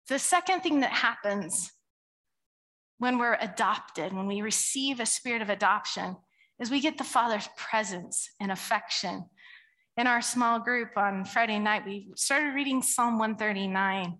The 0.08 0.18
second 0.18 0.60
thing 0.60 0.80
that 0.80 0.90
happens 0.90 1.72
when 2.98 3.18
we're 3.18 3.38
adopted, 3.40 4.12
when 4.12 4.26
we 4.26 4.42
receive 4.42 5.00
a 5.00 5.06
spirit 5.06 5.42
of 5.42 5.50
adoption, 5.50 6.16
is 6.58 6.70
we 6.70 6.80
get 6.80 6.98
the 6.98 7.04
Father's 7.04 7.48
presence 7.56 8.30
and 8.40 8.50
affection. 8.50 9.24
In 9.96 10.06
our 10.06 10.22
small 10.22 10.58
group 10.58 10.90
on 10.96 11.24
Friday 11.24 11.58
night, 11.58 11.84
we 11.86 12.08
started 12.16 12.54
reading 12.54 12.82
Psalm 12.82 13.18
139 13.18 14.16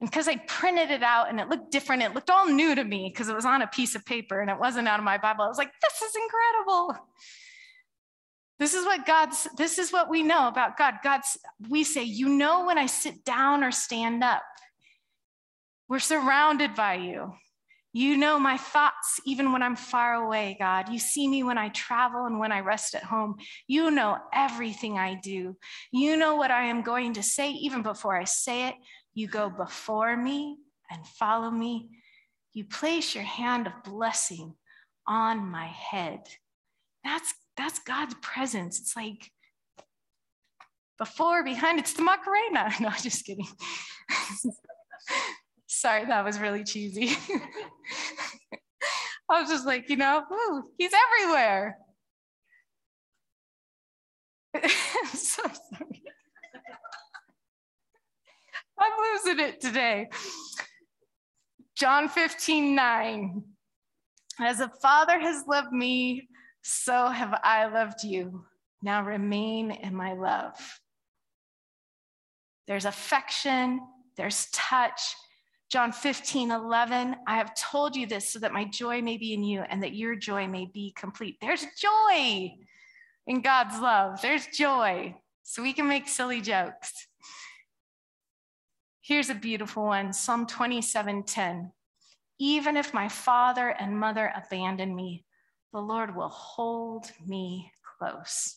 and 0.00 0.10
because 0.10 0.28
I 0.28 0.36
printed 0.36 0.90
it 0.90 1.02
out 1.02 1.28
and 1.28 1.40
it 1.40 1.48
looked 1.48 1.72
different, 1.72 2.02
it 2.02 2.14
looked 2.14 2.30
all 2.30 2.48
new 2.48 2.74
to 2.74 2.84
me 2.84 3.10
because 3.12 3.28
it 3.28 3.34
was 3.34 3.44
on 3.44 3.62
a 3.62 3.66
piece 3.66 3.94
of 3.94 4.04
paper 4.04 4.40
and 4.40 4.50
it 4.50 4.58
wasn't 4.58 4.86
out 4.86 5.00
of 5.00 5.04
my 5.04 5.18
Bible. 5.18 5.44
I 5.44 5.48
was 5.48 5.58
like, 5.58 5.72
this 5.82 6.02
is 6.02 6.14
incredible. 6.14 6.96
This 8.60 8.74
is 8.74 8.84
what 8.84 9.06
God's, 9.06 9.48
this 9.56 9.78
is 9.78 9.92
what 9.92 10.08
we 10.08 10.22
know 10.22 10.48
about 10.48 10.76
God. 10.76 10.94
God's, 11.02 11.36
we 11.68 11.84
say, 11.84 12.04
you 12.04 12.28
know, 12.28 12.66
when 12.66 12.78
I 12.78 12.86
sit 12.86 13.24
down 13.24 13.64
or 13.64 13.72
stand 13.72 14.22
up, 14.22 14.42
we're 15.88 15.98
surrounded 15.98 16.74
by 16.74 16.94
you. 16.94 17.32
You 17.92 18.16
know 18.16 18.38
my 18.38 18.56
thoughts 18.56 19.20
even 19.24 19.52
when 19.52 19.62
I'm 19.62 19.76
far 19.76 20.14
away, 20.14 20.56
God. 20.58 20.90
You 20.90 20.98
see 20.98 21.26
me 21.26 21.42
when 21.42 21.58
I 21.58 21.70
travel 21.70 22.26
and 22.26 22.38
when 22.38 22.52
I 22.52 22.60
rest 22.60 22.94
at 22.94 23.02
home. 23.02 23.36
You 23.66 23.90
know 23.90 24.18
everything 24.32 24.98
I 24.98 25.14
do. 25.14 25.56
You 25.92 26.16
know 26.16 26.36
what 26.36 26.50
I 26.50 26.64
am 26.64 26.82
going 26.82 27.14
to 27.14 27.22
say 27.22 27.50
even 27.50 27.82
before 27.82 28.16
I 28.16 28.24
say 28.24 28.68
it. 28.68 28.74
You 29.14 29.26
go 29.26 29.48
before 29.48 30.16
me 30.16 30.56
and 30.90 31.06
follow 31.06 31.50
me. 31.50 31.88
You 32.52 32.64
place 32.64 33.14
your 33.14 33.24
hand 33.24 33.66
of 33.66 33.72
blessing 33.84 34.54
on 35.06 35.46
my 35.50 35.66
head. 35.66 36.20
That's 37.04 37.32
that's 37.56 37.80
God's 37.80 38.14
presence. 38.22 38.78
It's 38.78 38.94
like 38.94 39.30
before, 40.98 41.44
behind, 41.44 41.78
it's 41.78 41.94
the 41.94 42.02
Macarena. 42.02 42.70
No, 42.80 42.90
just 42.90 43.24
kidding. 43.24 43.46
Sorry, 45.78 46.04
that 46.06 46.24
was 46.24 46.40
really 46.40 46.64
cheesy. 46.64 47.10
I 49.30 49.40
was 49.40 49.48
just 49.48 49.64
like, 49.64 49.88
you 49.88 49.94
know, 49.96 50.24
ooh, 50.32 50.64
he's 50.76 50.90
everywhere. 50.92 51.78
I'm 54.56 54.68
so 55.14 55.44
sorry. 55.44 56.02
I'm 58.76 58.92
losing 59.14 59.38
it 59.38 59.60
today. 59.60 60.08
John 61.76 62.08
15, 62.08 62.74
9. 62.74 63.44
As 64.40 64.58
a 64.58 64.72
father 64.82 65.20
has 65.20 65.44
loved 65.46 65.70
me, 65.72 66.26
so 66.62 67.06
have 67.06 67.38
I 67.44 67.66
loved 67.66 68.02
you. 68.02 68.44
Now 68.82 69.04
remain 69.04 69.70
in 69.70 69.94
my 69.94 70.14
love. 70.14 70.56
There's 72.66 72.84
affection, 72.84 73.78
there's 74.16 74.48
touch. 74.52 75.14
John 75.70 75.92
15, 75.92 76.50
11, 76.50 77.16
I 77.26 77.36
have 77.36 77.54
told 77.54 77.94
you 77.94 78.06
this 78.06 78.30
so 78.30 78.38
that 78.38 78.54
my 78.54 78.64
joy 78.64 79.02
may 79.02 79.18
be 79.18 79.34
in 79.34 79.44
you 79.44 79.60
and 79.68 79.82
that 79.82 79.94
your 79.94 80.16
joy 80.16 80.46
may 80.46 80.64
be 80.64 80.92
complete. 80.96 81.36
There's 81.42 81.66
joy 81.76 82.54
in 83.26 83.42
God's 83.42 83.78
love. 83.78 84.22
There's 84.22 84.46
joy. 84.46 85.14
So 85.42 85.62
we 85.62 85.74
can 85.74 85.86
make 85.86 86.08
silly 86.08 86.40
jokes. 86.40 87.06
Here's 89.02 89.28
a 89.28 89.34
beautiful 89.34 89.84
one 89.84 90.14
Psalm 90.14 90.46
27, 90.46 91.24
10. 91.24 91.72
Even 92.38 92.76
if 92.76 92.94
my 92.94 93.08
father 93.08 93.68
and 93.68 93.98
mother 93.98 94.32
abandon 94.34 94.94
me, 94.94 95.24
the 95.72 95.80
Lord 95.80 96.16
will 96.16 96.28
hold 96.28 97.10
me 97.26 97.72
close. 97.98 98.56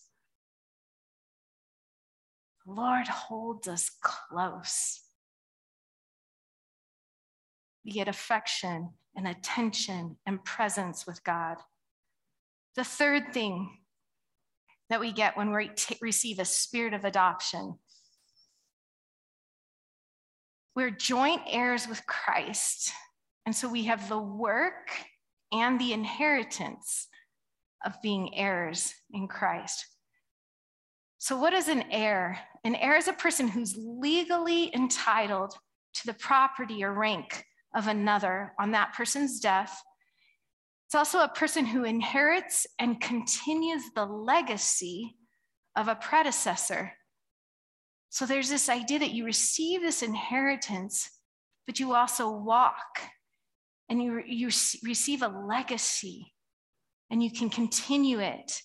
The 2.65 2.71
Lord 2.71 3.07
holds 3.07 3.67
us 3.67 3.91
close. 4.01 5.01
We 7.85 7.91
get 7.91 8.07
affection 8.07 8.91
and 9.15 9.27
attention 9.27 10.17
and 10.25 10.43
presence 10.43 11.05
with 11.05 11.23
God. 11.23 11.57
The 12.75 12.83
third 12.83 13.33
thing 13.33 13.77
that 14.89 14.99
we 14.99 15.11
get 15.11 15.37
when 15.37 15.53
we 15.53 15.69
t- 15.69 15.97
receive 16.01 16.39
a 16.39 16.45
spirit 16.45 16.93
of 16.93 17.05
adoption 17.05 17.77
we're 20.75 20.89
joint 20.89 21.41
heirs 21.47 21.87
with 21.87 22.05
Christ. 22.05 22.91
And 23.45 23.55
so 23.55 23.67
we 23.67 23.83
have 23.85 24.07
the 24.07 24.17
work 24.17 24.89
and 25.51 25.79
the 25.79 25.93
inheritance 25.93 27.07
of 27.85 28.01
being 28.01 28.35
heirs 28.35 28.93
in 29.11 29.27
Christ. 29.27 29.85
So, 31.17 31.37
what 31.37 31.53
is 31.53 31.67
an 31.67 31.83
heir? 31.91 32.39
An 32.63 32.75
heir 32.75 32.95
is 32.95 33.07
a 33.07 33.13
person 33.13 33.47
who's 33.47 33.75
legally 33.77 34.73
entitled 34.73 35.53
to 35.95 36.05
the 36.05 36.13
property 36.13 36.83
or 36.83 36.93
rank 36.93 37.45
of 37.75 37.87
another 37.87 38.53
on 38.59 38.71
that 38.71 38.93
person's 38.93 39.39
death. 39.39 39.81
It's 40.87 40.95
also 40.95 41.19
a 41.19 41.29
person 41.29 41.65
who 41.65 41.83
inherits 41.83 42.67
and 42.79 42.99
continues 42.99 43.83
the 43.95 44.05
legacy 44.05 45.15
of 45.75 45.87
a 45.87 45.95
predecessor. 45.95 46.93
So, 48.09 48.25
there's 48.25 48.49
this 48.49 48.67
idea 48.67 48.99
that 48.99 49.13
you 49.13 49.23
receive 49.23 49.81
this 49.81 50.03
inheritance, 50.03 51.09
but 51.65 51.79
you 51.79 51.95
also 51.95 52.29
walk 52.29 52.99
and 53.87 54.03
you, 54.03 54.21
you 54.25 54.47
receive 54.83 55.21
a 55.21 55.27
legacy 55.27 56.33
and 57.09 57.23
you 57.23 57.31
can 57.31 57.49
continue 57.49 58.19
it 58.19 58.61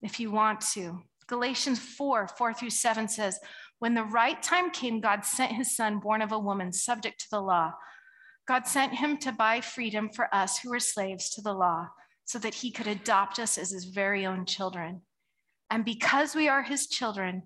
if 0.00 0.18
you 0.20 0.30
want 0.30 0.60
to. 0.72 1.02
Galatians 1.26 1.78
4 1.78 2.28
4 2.28 2.54
through 2.54 2.70
7 2.70 3.08
says, 3.08 3.38
When 3.78 3.94
the 3.94 4.04
right 4.04 4.42
time 4.42 4.70
came, 4.70 5.00
God 5.00 5.24
sent 5.24 5.52
his 5.52 5.76
son, 5.76 5.98
born 5.98 6.22
of 6.22 6.32
a 6.32 6.38
woman, 6.38 6.72
subject 6.72 7.20
to 7.20 7.26
the 7.30 7.40
law. 7.40 7.72
God 8.48 8.66
sent 8.66 8.94
him 8.94 9.18
to 9.18 9.30
buy 9.30 9.60
freedom 9.60 10.08
for 10.08 10.34
us 10.34 10.58
who 10.58 10.70
were 10.70 10.80
slaves 10.80 11.28
to 11.34 11.42
the 11.42 11.52
law, 11.52 11.88
so 12.24 12.38
that 12.38 12.54
he 12.54 12.70
could 12.70 12.86
adopt 12.86 13.38
us 13.38 13.58
as 13.58 13.70
his 13.70 13.84
very 13.84 14.24
own 14.24 14.46
children. 14.46 15.02
And 15.70 15.84
because 15.84 16.34
we 16.34 16.48
are 16.48 16.62
his 16.62 16.86
children, 16.86 17.42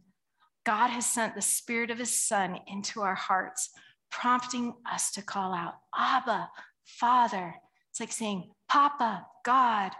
God 0.64 0.88
has 0.90 1.04
sent 1.04 1.34
the 1.34 1.42
spirit 1.42 1.90
of 1.90 1.98
his 1.98 2.14
son 2.14 2.56
into 2.68 3.00
our 3.00 3.16
hearts, 3.16 3.70
prompting 4.12 4.74
us 4.90 5.10
to 5.12 5.22
call 5.22 5.52
out, 5.52 5.74
Abba, 5.98 6.48
Father. 6.84 7.54
It's 7.90 7.98
like 7.98 8.12
saying, 8.12 8.50
Papa, 8.68 9.26
God, 9.44 9.90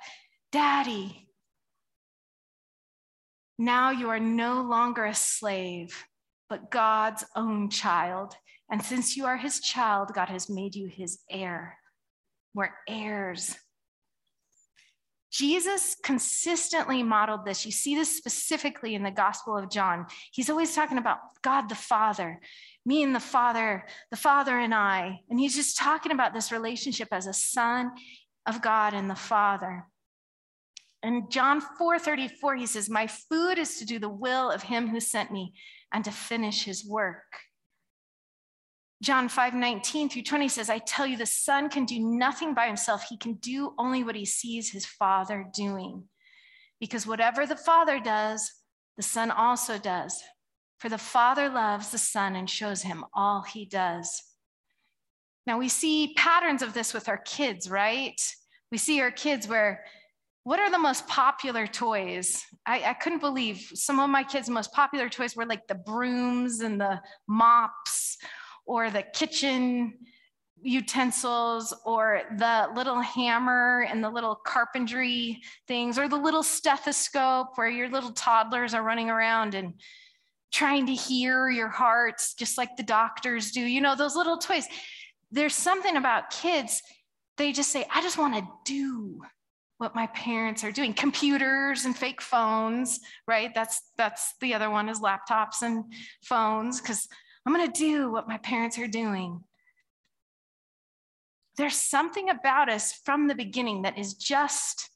Daddy. 0.52 1.28
Now 3.58 3.90
you 3.90 4.08
are 4.08 4.20
no 4.20 4.62
longer 4.62 5.04
a 5.04 5.14
slave, 5.14 6.04
but 6.48 6.70
God's 6.70 7.24
own 7.34 7.70
child. 7.70 8.34
And 8.72 8.82
since 8.82 9.16
you 9.16 9.26
are 9.26 9.36
his 9.36 9.60
child, 9.60 10.10
God 10.14 10.28
has 10.28 10.50
made 10.50 10.74
you 10.74 10.88
his 10.88 11.20
heir. 11.30 11.78
We're 12.54 12.70
heirs. 12.88 13.54
Jesus 15.30 15.96
consistently 16.02 17.02
modeled 17.02 17.44
this. 17.44 17.64
You 17.64 17.72
see 17.72 17.94
this 17.94 18.16
specifically 18.16 18.94
in 18.94 19.02
the 19.02 19.10
Gospel 19.10 19.56
of 19.56 19.70
John. 19.70 20.06
He's 20.32 20.50
always 20.50 20.74
talking 20.74 20.98
about 20.98 21.18
God 21.42 21.68
the 21.68 21.74
Father 21.74 22.40
me 22.84 23.02
and 23.02 23.14
the 23.14 23.20
Father, 23.20 23.84
the 24.10 24.16
Father 24.16 24.58
and 24.58 24.74
I. 24.74 25.20
And 25.30 25.38
he's 25.38 25.54
just 25.54 25.78
talking 25.78 26.12
about 26.12 26.34
this 26.34 26.52
relationship 26.52 27.08
as 27.12 27.26
a 27.26 27.32
son 27.32 27.92
of 28.46 28.62
God 28.62 28.94
and 28.94 29.08
the 29.08 29.14
Father. 29.14 29.86
In 31.02 31.28
John 31.30 31.60
4 31.60 31.98
34, 31.98 32.56
he 32.56 32.66
says, 32.66 32.88
My 32.88 33.06
food 33.06 33.58
is 33.58 33.78
to 33.78 33.84
do 33.84 33.98
the 33.98 34.08
will 34.08 34.50
of 34.50 34.62
him 34.62 34.88
who 34.88 35.00
sent 35.00 35.32
me 35.32 35.52
and 35.92 36.04
to 36.04 36.10
finish 36.10 36.64
his 36.64 36.84
work. 36.84 37.24
John 39.02 39.28
5 39.28 39.54
19 39.54 40.08
through 40.08 40.22
20 40.22 40.48
says, 40.48 40.70
I 40.70 40.78
tell 40.78 41.06
you, 41.06 41.16
the 41.16 41.26
Son 41.26 41.68
can 41.68 41.84
do 41.84 41.98
nothing 41.98 42.54
by 42.54 42.68
himself. 42.68 43.02
He 43.02 43.16
can 43.16 43.34
do 43.34 43.74
only 43.76 44.04
what 44.04 44.14
he 44.14 44.24
sees 44.24 44.70
his 44.70 44.86
Father 44.86 45.44
doing. 45.52 46.04
Because 46.78 47.04
whatever 47.04 47.44
the 47.44 47.56
Father 47.56 47.98
does, 47.98 48.52
the 48.96 49.02
Son 49.02 49.32
also 49.32 49.76
does. 49.76 50.22
For 50.78 50.88
the 50.88 50.98
Father 50.98 51.48
loves 51.48 51.90
the 51.90 51.98
Son 51.98 52.36
and 52.36 52.48
shows 52.48 52.82
him 52.82 53.04
all 53.12 53.42
he 53.42 53.64
does. 53.64 54.22
Now 55.48 55.58
we 55.58 55.68
see 55.68 56.14
patterns 56.16 56.62
of 56.62 56.72
this 56.72 56.94
with 56.94 57.08
our 57.08 57.18
kids, 57.18 57.68
right? 57.68 58.20
We 58.70 58.78
see 58.78 59.00
our 59.00 59.10
kids 59.10 59.48
where, 59.48 59.84
what 60.44 60.60
are 60.60 60.70
the 60.70 60.78
most 60.78 61.08
popular 61.08 61.66
toys? 61.66 62.44
I, 62.66 62.82
I 62.84 62.94
couldn't 62.94 63.20
believe 63.20 63.68
some 63.74 63.98
of 63.98 64.10
my 64.10 64.22
kids' 64.22 64.48
most 64.48 64.72
popular 64.72 65.08
toys 65.08 65.34
were 65.34 65.46
like 65.46 65.66
the 65.66 65.74
brooms 65.74 66.60
and 66.60 66.80
the 66.80 67.00
mops 67.26 68.18
or 68.66 68.90
the 68.90 69.02
kitchen 69.02 69.94
utensils 70.62 71.74
or 71.84 72.22
the 72.38 72.68
little 72.74 73.00
hammer 73.00 73.84
and 73.88 74.02
the 74.02 74.10
little 74.10 74.34
carpentry 74.34 75.40
things 75.66 75.98
or 75.98 76.08
the 76.08 76.16
little 76.16 76.42
stethoscope 76.42 77.48
where 77.56 77.68
your 77.68 77.88
little 77.88 78.12
toddlers 78.12 78.74
are 78.74 78.82
running 78.82 79.10
around 79.10 79.54
and 79.54 79.74
trying 80.52 80.86
to 80.86 80.92
hear 80.92 81.48
your 81.48 81.68
hearts, 81.68 82.34
just 82.34 82.58
like 82.58 82.76
the 82.76 82.82
doctors 82.82 83.50
do. 83.50 83.60
You 83.60 83.80
know, 83.80 83.96
those 83.96 84.14
little 84.14 84.38
toys. 84.38 84.66
There's 85.30 85.54
something 85.54 85.96
about 85.96 86.30
kids, 86.30 86.82
they 87.38 87.52
just 87.52 87.72
say, 87.72 87.86
I 87.92 88.02
just 88.02 88.18
want 88.18 88.34
to 88.34 88.46
do 88.64 89.22
what 89.78 89.94
my 89.96 90.06
parents 90.08 90.62
are 90.62 90.70
doing 90.70 90.94
computers 90.94 91.86
and 91.86 91.96
fake 91.96 92.22
phones 92.22 93.00
right 93.26 93.50
that's 93.52 93.90
that's 93.98 94.34
the 94.40 94.54
other 94.54 94.70
one 94.70 94.88
is 94.88 95.00
laptops 95.00 95.62
and 95.62 95.82
phones 96.22 96.80
because 96.80 97.08
i'm 97.44 97.54
going 97.54 97.70
to 97.70 97.78
do 97.78 98.10
what 98.10 98.28
my 98.28 98.38
parents 98.38 98.78
are 98.78 98.86
doing 98.86 99.42
there's 101.56 101.76
something 101.76 102.30
about 102.30 102.70
us 102.70 102.92
from 103.04 103.26
the 103.28 103.34
beginning 103.34 103.82
that 103.82 103.98
is 103.98 104.14
just 104.14 104.90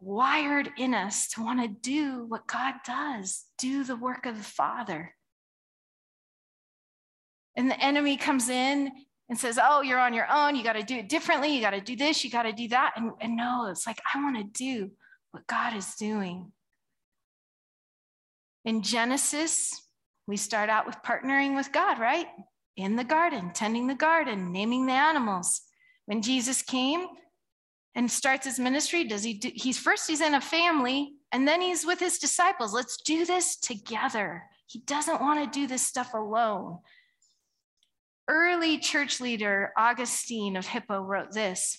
wired 0.00 0.70
in 0.78 0.94
us 0.94 1.28
to 1.28 1.42
want 1.42 1.60
to 1.62 1.68
do 1.68 2.24
what 2.26 2.46
God 2.48 2.74
does, 2.84 3.44
do 3.56 3.84
the 3.84 3.96
work 3.96 4.26
of 4.26 4.36
the 4.36 4.42
Father. 4.42 5.14
And 7.56 7.70
the 7.70 7.80
enemy 7.80 8.16
comes 8.16 8.48
in 8.48 8.90
and 9.28 9.38
says, 9.38 9.58
Oh, 9.62 9.82
you're 9.82 10.00
on 10.00 10.12
your 10.12 10.26
own. 10.30 10.56
You 10.56 10.64
got 10.64 10.72
to 10.72 10.82
do 10.82 10.96
it 10.96 11.08
differently. 11.08 11.54
You 11.54 11.60
got 11.60 11.70
to 11.70 11.80
do 11.80 11.94
this. 11.94 12.24
You 12.24 12.30
got 12.30 12.42
to 12.42 12.52
do 12.52 12.68
that. 12.68 12.94
And, 12.96 13.12
and 13.20 13.36
no, 13.36 13.68
it's 13.70 13.86
like, 13.86 14.00
I 14.12 14.22
want 14.22 14.36
to 14.36 14.44
do 14.44 14.90
what 15.30 15.46
God 15.46 15.76
is 15.76 15.94
doing. 15.94 16.50
In 18.64 18.82
Genesis, 18.82 19.82
we 20.26 20.36
start 20.36 20.70
out 20.70 20.86
with 20.86 20.96
partnering 21.04 21.56
with 21.56 21.72
God, 21.72 21.98
right? 21.98 22.26
In 22.76 22.96
the 22.96 23.04
garden, 23.04 23.50
tending 23.52 23.86
the 23.86 23.94
garden, 23.94 24.52
naming 24.52 24.86
the 24.86 24.92
animals. 24.92 25.62
When 26.06 26.22
Jesus 26.22 26.62
came 26.62 27.06
and 27.94 28.10
starts 28.10 28.46
his 28.46 28.58
ministry, 28.58 29.04
does 29.04 29.22
he 29.22 29.34
do, 29.34 29.50
he's 29.54 29.78
first 29.78 30.08
he's 30.08 30.20
in 30.20 30.34
a 30.34 30.40
family 30.40 31.14
and 31.32 31.46
then 31.46 31.60
he's 31.60 31.84
with 31.84 32.00
his 32.00 32.18
disciples. 32.18 32.72
Let's 32.72 32.98
do 33.02 33.24
this 33.24 33.56
together. 33.56 34.44
He 34.66 34.80
doesn't 34.80 35.20
want 35.20 35.52
to 35.52 35.60
do 35.60 35.66
this 35.66 35.86
stuff 35.86 36.14
alone. 36.14 36.78
Early 38.28 38.78
church 38.78 39.20
leader 39.20 39.72
Augustine 39.76 40.56
of 40.56 40.66
Hippo 40.66 41.00
wrote 41.00 41.32
this 41.32 41.78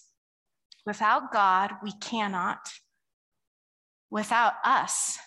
Without 0.85 1.31
God, 1.31 1.71
we 1.81 1.91
cannot. 1.93 2.59
Without 4.11 4.53
us, 4.63 5.17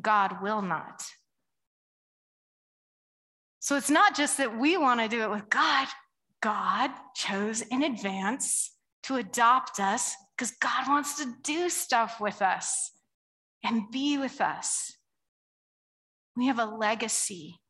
God 0.00 0.42
will 0.42 0.62
not. 0.62 1.02
So 3.68 3.76
it's 3.76 3.90
not 3.90 4.16
just 4.16 4.38
that 4.38 4.58
we 4.58 4.78
want 4.78 4.98
to 5.00 5.08
do 5.08 5.20
it 5.20 5.30
with 5.30 5.50
God, 5.50 5.88
God 6.40 6.90
chose 7.14 7.60
in 7.60 7.82
advance 7.82 8.70
to 9.02 9.16
adopt 9.16 9.78
us 9.78 10.16
because 10.34 10.52
God 10.52 10.88
wants 10.88 11.18
to 11.18 11.34
do 11.42 11.68
stuff 11.68 12.18
with 12.18 12.40
us 12.40 12.92
and 13.62 13.90
be 13.90 14.16
with 14.16 14.40
us. 14.40 14.96
We 16.34 16.46
have 16.46 16.58
a 16.58 16.64
legacy. 16.64 17.60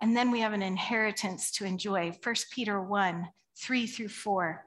And 0.00 0.16
then 0.16 0.30
we 0.30 0.40
have 0.40 0.54
an 0.54 0.62
inheritance 0.62 1.50
to 1.58 1.66
enjoy. 1.66 2.16
1 2.24 2.34
Peter 2.50 2.80
1 2.80 3.26
3 3.62 3.86
through 3.86 4.08
4. 4.08 4.64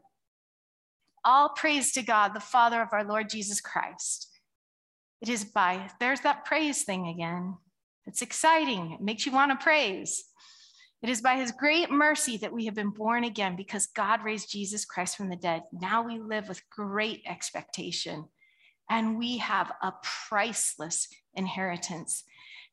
All 1.25 1.49
praise 1.49 1.93
to 1.93 2.03
God, 2.03 2.35
the 2.35 2.39
Father 2.39 2.79
of 2.79 2.89
our 2.91 3.03
Lord 3.03 3.27
Jesus 3.27 3.59
Christ. 3.59 4.29
It 5.19 5.29
is 5.29 5.45
by, 5.45 5.89
there's 5.99 6.21
that 6.21 6.45
praise 6.45 6.83
thing 6.83 7.07
again. 7.07 7.55
It's 8.07 8.21
exciting, 8.21 8.93
it 8.93 9.01
makes 9.01 9.25
you 9.25 9.31
want 9.31 9.51
to 9.51 9.63
praise. 9.63 10.25
It 11.01 11.09
is 11.09 11.21
by 11.21 11.35
his 11.35 11.51
great 11.51 11.91
mercy 11.91 12.37
that 12.37 12.53
we 12.53 12.65
have 12.65 12.73
been 12.73 12.89
born 12.89 13.25
again 13.25 13.55
because 13.55 13.87
God 13.87 14.23
raised 14.23 14.51
Jesus 14.51 14.85
Christ 14.85 15.17
from 15.17 15.29
the 15.29 15.35
dead. 15.35 15.63
Now 15.71 16.01
we 16.01 16.19
live 16.19 16.47
with 16.47 16.67
great 16.69 17.21
expectation 17.27 18.25
and 18.89 19.17
we 19.17 19.37
have 19.37 19.71
a 19.81 19.93
priceless 20.29 21.07
inheritance, 21.33 22.23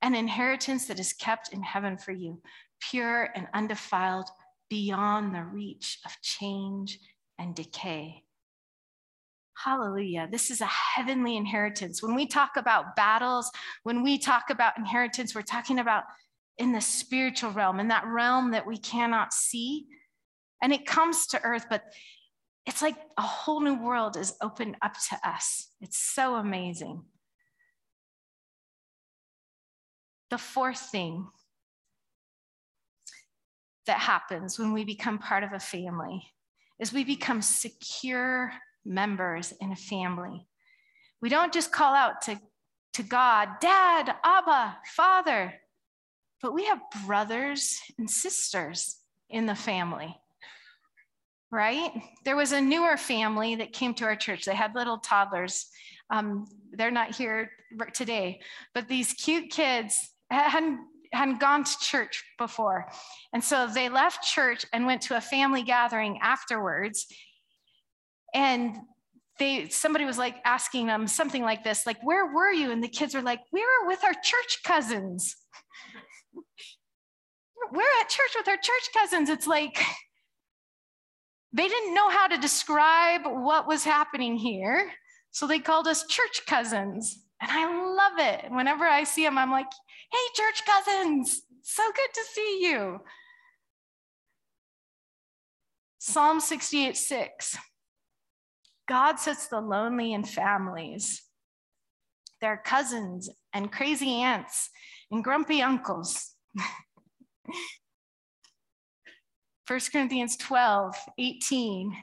an 0.00 0.14
inheritance 0.14 0.86
that 0.86 1.00
is 1.00 1.12
kept 1.12 1.52
in 1.52 1.62
heaven 1.62 1.96
for 1.96 2.12
you, 2.12 2.40
pure 2.80 3.28
and 3.34 3.48
undefiled, 3.54 4.28
beyond 4.68 5.34
the 5.34 5.44
reach 5.44 5.98
of 6.06 6.16
change 6.22 6.98
and 7.38 7.54
decay. 7.54 8.22
Hallelujah. 9.64 10.28
This 10.28 10.50
is 10.50 10.60
a 10.60 10.66
heavenly 10.66 11.36
inheritance. 11.36 12.02
When 12.02 12.16
we 12.16 12.26
talk 12.26 12.56
about 12.56 12.96
battles, 12.96 13.48
when 13.84 14.02
we 14.02 14.18
talk 14.18 14.50
about 14.50 14.76
inheritance, 14.76 15.36
we're 15.36 15.42
talking 15.42 15.78
about 15.78 16.02
in 16.58 16.72
the 16.72 16.80
spiritual 16.80 17.52
realm, 17.52 17.78
in 17.78 17.86
that 17.88 18.04
realm 18.06 18.50
that 18.50 18.66
we 18.66 18.76
cannot 18.76 19.32
see. 19.32 19.86
And 20.62 20.72
it 20.72 20.84
comes 20.84 21.28
to 21.28 21.42
earth, 21.44 21.66
but 21.70 21.84
it's 22.66 22.82
like 22.82 22.96
a 23.16 23.22
whole 23.22 23.60
new 23.60 23.80
world 23.80 24.16
is 24.16 24.34
opened 24.42 24.76
up 24.82 24.94
to 25.10 25.28
us. 25.28 25.68
It's 25.80 25.98
so 25.98 26.34
amazing. 26.34 27.04
The 30.30 30.38
fourth 30.38 30.80
thing 30.90 31.28
that 33.86 33.98
happens 33.98 34.58
when 34.58 34.72
we 34.72 34.84
become 34.84 35.18
part 35.18 35.44
of 35.44 35.52
a 35.52 35.60
family 35.60 36.24
is 36.80 36.92
we 36.92 37.04
become 37.04 37.42
secure 37.42 38.52
members 38.84 39.52
in 39.60 39.72
a 39.72 39.76
family. 39.76 40.46
We 41.20 41.28
don't 41.28 41.52
just 41.52 41.72
call 41.72 41.94
out 41.94 42.22
to, 42.22 42.40
to 42.94 43.02
God, 43.02 43.48
Dad, 43.60 44.14
Abba, 44.24 44.78
Father, 44.96 45.54
but 46.40 46.54
we 46.54 46.64
have 46.64 46.80
brothers 47.06 47.80
and 47.98 48.10
sisters 48.10 48.98
in 49.30 49.46
the 49.46 49.54
family 49.54 50.16
right? 51.52 51.92
There 52.24 52.34
was 52.34 52.50
a 52.52 52.60
newer 52.60 52.96
family 52.96 53.54
that 53.56 53.72
came 53.72 53.94
to 53.94 54.04
our 54.06 54.16
church. 54.16 54.46
They 54.46 54.54
had 54.54 54.74
little 54.74 54.98
toddlers. 54.98 55.66
Um, 56.10 56.46
they're 56.72 56.90
not 56.90 57.14
here 57.14 57.50
today, 57.92 58.40
but 58.74 58.88
these 58.88 59.12
cute 59.12 59.50
kids 59.50 59.96
hadn't, 60.30 60.80
hadn't 61.12 61.40
gone 61.40 61.62
to 61.64 61.78
church 61.78 62.24
before. 62.38 62.90
And 63.34 63.44
so 63.44 63.66
they 63.66 63.90
left 63.90 64.24
church 64.24 64.64
and 64.72 64.86
went 64.86 65.02
to 65.02 65.16
a 65.16 65.20
family 65.20 65.62
gathering 65.62 66.18
afterwards. 66.22 67.06
And 68.34 68.76
they 69.38 69.68
somebody 69.68 70.04
was 70.04 70.18
like 70.18 70.36
asking 70.44 70.86
them 70.86 71.06
something 71.06 71.42
like 71.42 71.64
this, 71.64 71.86
like, 71.86 72.02
where 72.02 72.26
were 72.32 72.52
you? 72.52 72.70
And 72.70 72.82
the 72.82 72.88
kids 72.88 73.14
were 73.14 73.22
like, 73.22 73.40
we 73.52 73.60
were 73.60 73.88
with 73.88 74.04
our 74.04 74.12
church 74.12 74.60
cousins. 74.64 75.36
we're 77.72 78.00
at 78.00 78.08
church 78.08 78.34
with 78.36 78.48
our 78.48 78.56
church 78.56 78.88
cousins. 78.96 79.28
It's 79.28 79.46
like, 79.46 79.82
they 81.52 81.68
didn't 81.68 81.94
know 81.94 82.08
how 82.08 82.28
to 82.28 82.38
describe 82.38 83.22
what 83.24 83.66
was 83.66 83.84
happening 83.84 84.36
here. 84.36 84.90
So 85.30 85.46
they 85.46 85.58
called 85.58 85.86
us 85.86 86.06
church 86.06 86.42
cousins. 86.46 87.18
And 87.40 87.50
I 87.50 87.66
love 87.66 88.18
it. 88.18 88.50
Whenever 88.50 88.84
I 88.84 89.04
see 89.04 89.24
them, 89.24 89.36
I'm 89.36 89.50
like, 89.50 89.66
hey, 90.12 90.18
church 90.34 90.62
cousins, 90.64 91.42
so 91.62 91.82
good 91.94 92.14
to 92.14 92.20
see 92.32 92.60
you. 92.62 93.00
Psalm 95.98 96.40
68 96.40 96.96
6. 96.96 97.58
God 98.92 99.18
sets 99.18 99.48
the 99.48 99.58
lonely 99.58 100.12
in 100.12 100.22
families, 100.22 101.22
their 102.42 102.58
cousins 102.58 103.30
and 103.54 103.72
crazy 103.72 104.20
aunts 104.20 104.68
and 105.10 105.24
grumpy 105.24 105.62
uncles. 105.62 106.34
1 109.66 109.80
Corinthians 109.90 110.36
12, 110.36 110.94
18. 111.18 111.96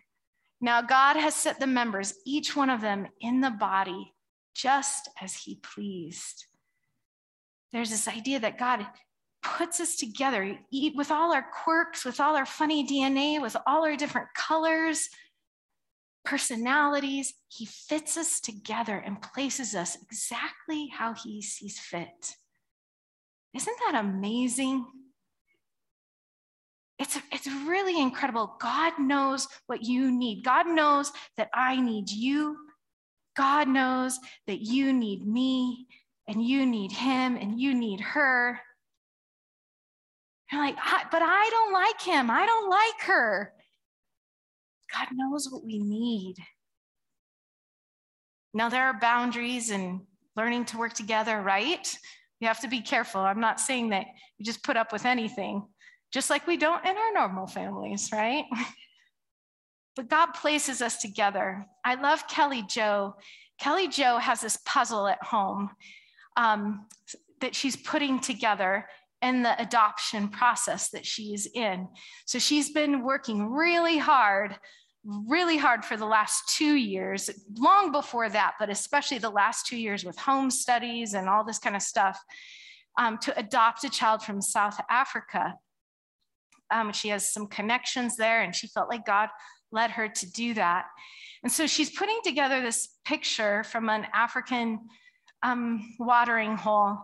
Now 0.61 0.81
God 0.81 1.15
has 1.15 1.35
set 1.35 1.59
the 1.59 1.67
members, 1.67 2.15
each 2.25 2.55
one 2.55 2.71
of 2.71 2.81
them, 2.81 3.05
in 3.21 3.39
the 3.39 3.51
body 3.51 4.11
just 4.55 5.09
as 5.21 5.35
he 5.35 5.59
pleased. 5.61 6.47
There's 7.71 7.91
this 7.91 8.07
idea 8.07 8.39
that 8.39 8.57
God 8.57 8.87
puts 9.43 9.79
us 9.79 9.95
together 9.95 10.57
with 10.95 11.11
all 11.11 11.35
our 11.35 11.45
quirks, 11.63 12.03
with 12.03 12.19
all 12.19 12.35
our 12.35 12.47
funny 12.47 12.83
DNA, 12.87 13.39
with 13.39 13.55
all 13.67 13.85
our 13.85 13.95
different 13.95 14.29
colors, 14.35 15.07
personalities. 16.29 17.33
He 17.47 17.65
fits 17.65 18.17
us 18.17 18.39
together 18.39 18.97
and 18.97 19.21
places 19.21 19.73
us 19.73 19.97
exactly 20.01 20.89
how 20.93 21.13
he 21.13 21.41
sees 21.41 21.79
fit. 21.79 22.35
Isn't 23.55 23.77
that 23.85 23.99
amazing? 23.99 24.85
it's, 26.99 27.17
it's 27.31 27.47
really 27.47 27.99
incredible. 27.99 28.57
God 28.59 28.99
knows 28.99 29.47
what 29.67 29.83
you 29.83 30.11
need. 30.11 30.43
God 30.43 30.67
knows 30.67 31.11
that 31.37 31.49
I 31.53 31.79
need 31.79 32.09
you. 32.09 32.57
God 33.37 33.69
knows 33.69 34.19
that 34.47 34.59
you 34.59 34.91
need 34.91 35.25
me 35.25 35.87
and 36.27 36.43
you 36.43 36.65
need 36.65 36.91
him 36.91 37.37
and 37.37 37.59
you 37.59 37.73
need 37.73 38.01
her. 38.01 38.59
You're 40.51 40.61
like, 40.61 40.75
but 41.09 41.21
I 41.23 41.49
don't 41.49 41.73
like 41.73 42.01
him. 42.01 42.29
I 42.29 42.45
don't 42.45 42.69
like 42.69 43.01
her. 43.07 43.53
God 44.93 45.07
knows 45.11 45.49
what 45.49 45.63
we 45.63 45.79
need. 45.79 46.35
Now, 48.53 48.69
there 48.69 48.85
are 48.85 48.99
boundaries 48.99 49.69
and 49.69 50.01
learning 50.35 50.65
to 50.65 50.77
work 50.77 50.93
together, 50.93 51.41
right? 51.41 51.95
You 52.39 52.47
have 52.47 52.61
to 52.61 52.67
be 52.67 52.81
careful. 52.81 53.21
I'm 53.21 53.39
not 53.39 53.59
saying 53.59 53.89
that 53.89 54.05
you 54.37 54.45
just 54.45 54.63
put 54.63 54.77
up 54.77 54.91
with 54.91 55.05
anything 55.05 55.67
just 56.11 56.29
like 56.29 56.47
we 56.47 56.57
don't 56.57 56.83
in 56.85 56.97
our 56.97 57.13
normal 57.13 57.47
families, 57.47 58.09
right? 58.11 58.45
but 59.95 60.09
God 60.09 60.27
places 60.27 60.81
us 60.81 60.97
together. 60.97 61.65
I 61.85 61.95
love 61.95 62.27
Kelly 62.27 62.63
Joe. 62.67 63.15
Kelly 63.59 63.87
Joe 63.87 64.17
has 64.17 64.41
this 64.41 64.57
puzzle 64.65 65.07
at 65.07 65.21
home 65.23 65.69
um, 66.37 66.87
that 67.41 67.55
she's 67.55 67.75
putting 67.75 68.19
together 68.19 68.87
in 69.21 69.43
the 69.43 69.61
adoption 69.61 70.29
process 70.29 70.89
that 70.89 71.05
she's 71.05 71.47
in. 71.53 71.87
So 72.25 72.39
she's 72.39 72.71
been 72.71 73.03
working 73.03 73.51
really 73.51 73.97
hard, 73.97 74.55
really 75.03 75.57
hard 75.57 75.83
for 75.83 75.97
the 75.97 76.05
last 76.05 76.49
two 76.49 76.75
years, 76.75 77.29
long 77.57 77.91
before 77.91 78.29
that, 78.29 78.53
but 78.59 78.69
especially 78.69 79.17
the 79.17 79.29
last 79.29 79.65
two 79.65 79.77
years 79.77 80.05
with 80.05 80.17
home 80.17 80.49
studies 80.49 81.13
and 81.13 81.27
all 81.27 81.43
this 81.43 81.59
kind 81.59 81.75
of 81.75 81.81
stuff 81.81 82.19
um, 82.97 83.17
to 83.19 83.37
adopt 83.37 83.83
a 83.83 83.89
child 83.89 84.21
from 84.21 84.41
South 84.41 84.79
Africa. 84.89 85.53
Um, 86.71 86.91
she 86.93 87.09
has 87.09 87.33
some 87.33 87.47
connections 87.47 88.15
there, 88.15 88.41
and 88.41 88.55
she 88.55 88.67
felt 88.67 88.89
like 88.89 89.05
God 89.05 89.29
led 89.71 89.91
her 89.91 90.07
to 90.07 90.31
do 90.31 90.53
that. 90.53 90.85
And 91.43 91.51
so 91.51 91.67
she's 91.67 91.89
putting 91.89 92.19
together 92.23 92.61
this 92.61 92.89
picture 93.05 93.63
from 93.63 93.89
an 93.89 94.05
African 94.13 94.79
um, 95.41 95.95
watering 95.99 96.57
hole. 96.57 96.97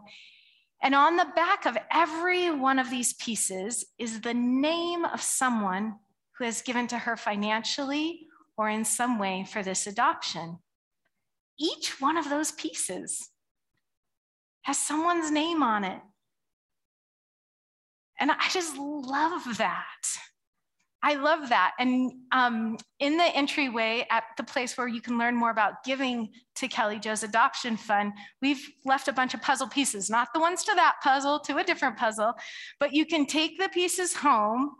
And 0.86 0.94
on 0.94 1.16
the 1.16 1.28
back 1.36 1.66
of 1.66 1.76
every 1.92 2.52
one 2.52 2.78
of 2.78 2.92
these 2.92 3.14
pieces 3.14 3.86
is 3.98 4.22
the 4.22 4.36
name 4.36 5.04
of 5.04 5.20
someone 5.20 5.96
who 6.38 6.46
has 6.46 6.62
given 6.62 6.86
to 6.90 7.00
her 7.00 7.18
financially 7.18 8.28
or 8.56 8.70
in 8.70 8.86
some 8.86 9.18
way 9.18 9.48
for 9.52 9.64
this 9.64 9.88
adoption. 9.88 10.60
Each 11.60 12.00
one 12.00 12.18
of 12.18 12.30
those 12.30 12.52
pieces 12.52 13.32
has 14.62 14.78
someone's 14.78 15.32
name 15.32 15.64
on 15.64 15.84
it. 15.86 16.00
And 18.20 18.30
I 18.30 18.48
just 18.52 18.78
love 18.78 19.58
that. 19.58 20.04
I 21.06 21.14
love 21.14 21.50
that. 21.50 21.74
And 21.78 22.14
um, 22.32 22.78
in 22.98 23.16
the 23.16 23.26
entryway 23.26 24.08
at 24.10 24.24
the 24.38 24.44
place 24.44 24.76
where 24.76 24.88
you 24.88 25.02
can 25.02 25.20
learn 25.20 25.36
more 25.36 25.52
about 25.52 25.84
giving 25.84 26.30
to 26.56 26.68
Kelly 26.68 26.98
Joe's 26.98 27.22
adoption 27.22 27.78
fund, 27.78 28.12
we've 28.42 28.68
left 28.86 29.08
a 29.08 29.14
bunch 29.14 29.36
of 29.36 29.42
puzzle 29.44 29.68
pieces, 29.68 30.10
not 30.10 30.30
the 30.34 30.40
ones 30.40 30.64
to 30.64 30.74
that 30.74 30.96
puzzle, 31.04 31.40
to 31.42 31.58
a 31.58 31.64
different 31.64 31.96
puzzle, 31.96 32.34
but 32.80 32.92
you 32.92 33.06
can 33.06 33.28
take 33.28 33.60
the 33.60 33.70
pieces 33.70 34.16
home 34.16 34.72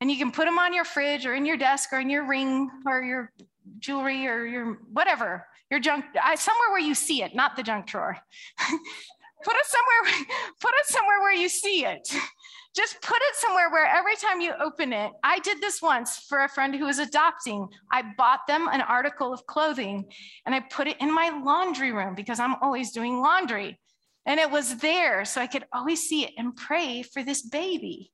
and 0.00 0.10
you 0.10 0.16
can 0.16 0.32
put 0.32 0.46
them 0.46 0.58
on 0.58 0.72
your 0.72 0.86
fridge 0.86 1.26
or 1.26 1.34
in 1.34 1.44
your 1.44 1.58
desk 1.58 1.92
or 1.92 2.00
in 2.00 2.08
your 2.08 2.26
ring 2.26 2.70
or 2.86 3.02
your 3.02 3.30
jewelry 3.78 4.26
or 4.26 4.46
your 4.46 4.78
whatever, 4.90 5.46
your 5.70 5.80
junk, 5.80 6.06
somewhere 6.36 6.70
where 6.70 6.80
you 6.80 6.94
see 6.94 7.22
it, 7.22 7.34
not 7.34 7.56
the 7.56 7.62
junk 7.62 7.88
drawer. 7.88 8.16
put 9.44 9.54
it 9.54 9.66
somewhere, 9.66 10.26
put 10.62 10.72
it 10.76 10.86
somewhere 10.86 11.20
where 11.20 11.34
you 11.34 11.50
see 11.50 11.84
it 11.84 12.08
just 12.78 13.02
put 13.02 13.16
it 13.20 13.34
somewhere 13.34 13.70
where 13.70 13.86
every 13.86 14.14
time 14.14 14.40
you 14.40 14.52
open 14.60 14.92
it, 14.92 15.10
I 15.24 15.40
did 15.40 15.60
this 15.60 15.82
once 15.82 16.16
for 16.28 16.44
a 16.44 16.48
friend 16.48 16.72
who 16.76 16.84
was 16.84 17.00
adopting. 17.00 17.66
I 17.90 18.04
bought 18.16 18.46
them 18.46 18.68
an 18.70 18.82
article 18.82 19.32
of 19.32 19.44
clothing 19.46 20.04
and 20.46 20.54
I 20.54 20.60
put 20.60 20.86
it 20.86 20.96
in 21.00 21.12
my 21.12 21.30
laundry 21.44 21.90
room 21.90 22.14
because 22.14 22.38
I'm 22.38 22.54
always 22.62 22.92
doing 22.92 23.20
laundry. 23.20 23.80
And 24.26 24.38
it 24.38 24.48
was 24.48 24.76
there 24.76 25.24
so 25.24 25.40
I 25.40 25.48
could 25.48 25.64
always 25.72 26.08
see 26.08 26.22
it 26.22 26.34
and 26.38 26.54
pray 26.54 27.02
for 27.02 27.24
this 27.24 27.42
baby. 27.42 28.12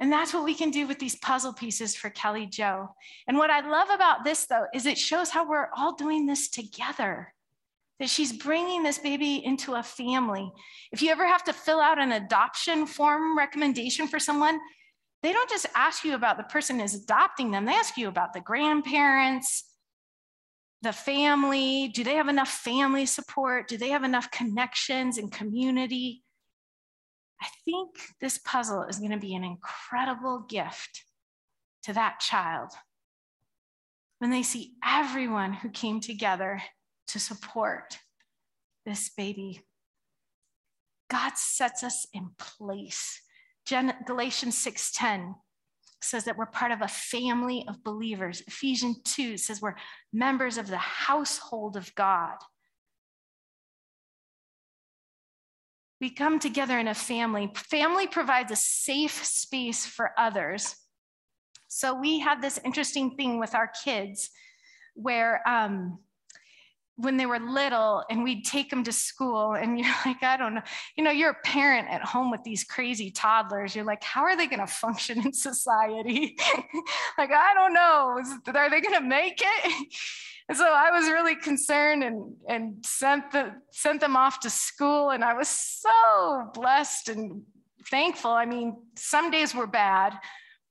And 0.00 0.10
that's 0.10 0.32
what 0.32 0.44
we 0.44 0.54
can 0.54 0.70
do 0.70 0.86
with 0.86 0.98
these 0.98 1.16
puzzle 1.16 1.52
pieces 1.52 1.94
for 1.94 2.08
Kelly 2.08 2.46
Joe. 2.46 2.94
And 3.26 3.36
what 3.36 3.50
I 3.50 3.68
love 3.68 3.90
about 3.90 4.24
this, 4.24 4.46
though, 4.46 4.64
is 4.72 4.86
it 4.86 4.96
shows 4.96 5.28
how 5.28 5.46
we're 5.46 5.68
all 5.76 5.96
doing 5.96 6.24
this 6.24 6.48
together 6.48 7.34
that 7.98 8.08
she's 8.08 8.32
bringing 8.32 8.82
this 8.82 8.98
baby 8.98 9.44
into 9.44 9.74
a 9.74 9.82
family. 9.82 10.50
If 10.92 11.02
you 11.02 11.10
ever 11.10 11.26
have 11.26 11.44
to 11.44 11.52
fill 11.52 11.80
out 11.80 11.98
an 11.98 12.12
adoption 12.12 12.86
form 12.86 13.36
recommendation 13.36 14.06
for 14.06 14.18
someone, 14.18 14.60
they 15.22 15.32
don't 15.32 15.50
just 15.50 15.66
ask 15.74 16.04
you 16.04 16.14
about 16.14 16.36
the 16.36 16.44
person 16.44 16.80
is 16.80 16.94
adopting 16.94 17.50
them, 17.50 17.64
they 17.64 17.72
ask 17.72 17.96
you 17.96 18.08
about 18.08 18.32
the 18.32 18.40
grandparents, 18.40 19.64
the 20.82 20.92
family. 20.92 21.88
Do 21.88 22.04
they 22.04 22.14
have 22.14 22.28
enough 22.28 22.50
family 22.50 23.04
support? 23.04 23.66
Do 23.66 23.76
they 23.76 23.88
have 23.88 24.04
enough 24.04 24.30
connections 24.30 25.18
and 25.18 25.32
community? 25.32 26.22
I 27.40 27.48
think 27.64 27.90
this 28.20 28.38
puzzle 28.38 28.84
is 28.84 28.98
going 28.98 29.10
to 29.10 29.18
be 29.18 29.34
an 29.34 29.44
incredible 29.44 30.44
gift 30.48 31.04
to 31.84 31.92
that 31.94 32.20
child 32.20 32.70
when 34.18 34.30
they 34.30 34.42
see 34.42 34.74
everyone 34.84 35.52
who 35.52 35.68
came 35.68 36.00
together 36.00 36.62
to 37.08 37.18
support 37.18 37.98
this 38.86 39.10
baby. 39.10 39.60
God 41.10 41.32
sets 41.36 41.82
us 41.82 42.06
in 42.12 42.30
place. 42.38 43.20
Galatians 44.06 44.56
6:10 44.56 45.34
says 46.00 46.24
that 46.24 46.36
we're 46.36 46.46
part 46.46 46.72
of 46.72 46.80
a 46.80 46.88
family 46.88 47.64
of 47.68 47.82
believers. 47.82 48.42
Ephesians 48.46 48.98
2 49.04 49.36
says 49.36 49.60
we're 49.60 49.74
members 50.12 50.56
of 50.56 50.68
the 50.68 50.78
household 50.78 51.76
of 51.76 51.94
God. 51.94 52.36
We 56.00 56.10
come 56.10 56.38
together 56.38 56.78
in 56.78 56.86
a 56.86 56.94
family. 56.94 57.50
Family 57.56 58.06
provides 58.06 58.52
a 58.52 58.56
safe 58.56 59.24
space 59.24 59.84
for 59.84 60.12
others. 60.16 60.76
So 61.66 61.94
we 61.94 62.20
have 62.20 62.40
this 62.40 62.60
interesting 62.64 63.16
thing 63.16 63.40
with 63.40 63.54
our 63.54 63.70
kids 63.84 64.30
where 64.94 65.46
um, 65.48 65.98
when 66.98 67.16
they 67.16 67.26
were 67.26 67.38
little 67.38 68.04
and 68.10 68.24
we'd 68.24 68.44
take 68.44 68.70
them 68.70 68.82
to 68.82 68.92
school 68.92 69.52
and 69.52 69.78
you're 69.78 69.94
like 70.06 70.22
i 70.22 70.36
don't 70.36 70.54
know. 70.54 70.62
You 70.96 71.04
know 71.04 71.10
you're 71.10 71.30
a 71.30 71.46
parent 71.46 71.88
at 71.88 72.02
home 72.02 72.30
with 72.30 72.42
these 72.42 72.64
crazy 72.64 73.10
toddlers. 73.10 73.74
You're 73.74 73.84
like 73.84 74.02
how 74.02 74.22
are 74.22 74.36
they 74.36 74.46
going 74.46 74.60
to 74.60 74.66
function 74.66 75.24
in 75.24 75.32
society? 75.48 76.36
Like 77.16 77.30
i 77.32 77.52
don't 77.54 77.74
know. 77.74 78.20
Are 78.54 78.70
they 78.70 78.80
going 78.80 78.94
to 78.94 79.00
make 79.00 79.40
it? 79.40 79.88
And 80.48 80.56
so 80.56 80.64
i 80.64 80.90
was 80.90 81.08
really 81.08 81.36
concerned 81.36 82.04
and 82.04 82.34
and 82.48 82.84
sent 82.84 83.32
the 83.32 83.54
sent 83.70 84.00
them 84.00 84.16
off 84.16 84.40
to 84.40 84.50
school 84.50 85.10
and 85.10 85.24
i 85.24 85.34
was 85.34 85.48
so 85.48 86.50
blessed 86.54 87.08
and 87.08 87.42
thankful. 87.90 88.30
I 88.30 88.44
mean 88.44 88.76
some 88.96 89.30
days 89.30 89.54
were 89.54 89.66
bad 89.66 90.14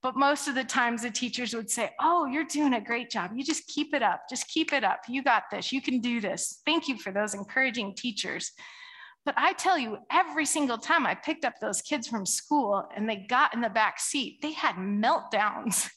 but 0.02 0.16
most 0.16 0.46
of 0.46 0.54
the 0.54 0.64
times 0.64 1.02
the 1.02 1.10
teachers 1.10 1.54
would 1.54 1.70
say, 1.70 1.90
Oh, 2.00 2.26
you're 2.26 2.44
doing 2.44 2.74
a 2.74 2.80
great 2.80 3.10
job. 3.10 3.32
You 3.34 3.44
just 3.44 3.66
keep 3.66 3.94
it 3.94 4.02
up. 4.02 4.22
Just 4.30 4.48
keep 4.48 4.72
it 4.72 4.84
up. 4.84 5.00
You 5.08 5.22
got 5.22 5.44
this. 5.50 5.72
You 5.72 5.82
can 5.82 6.00
do 6.00 6.20
this. 6.20 6.60
Thank 6.64 6.88
you 6.88 6.98
for 6.98 7.10
those 7.10 7.34
encouraging 7.34 7.94
teachers. 7.96 8.52
But 9.24 9.34
I 9.36 9.52
tell 9.52 9.76
you, 9.76 9.98
every 10.10 10.46
single 10.46 10.78
time 10.78 11.04
I 11.04 11.14
picked 11.14 11.44
up 11.44 11.54
those 11.60 11.82
kids 11.82 12.06
from 12.06 12.24
school 12.24 12.88
and 12.96 13.08
they 13.08 13.16
got 13.28 13.52
in 13.54 13.60
the 13.60 13.68
back 13.68 14.00
seat, 14.00 14.38
they 14.40 14.52
had 14.52 14.76
meltdowns, 14.76 15.90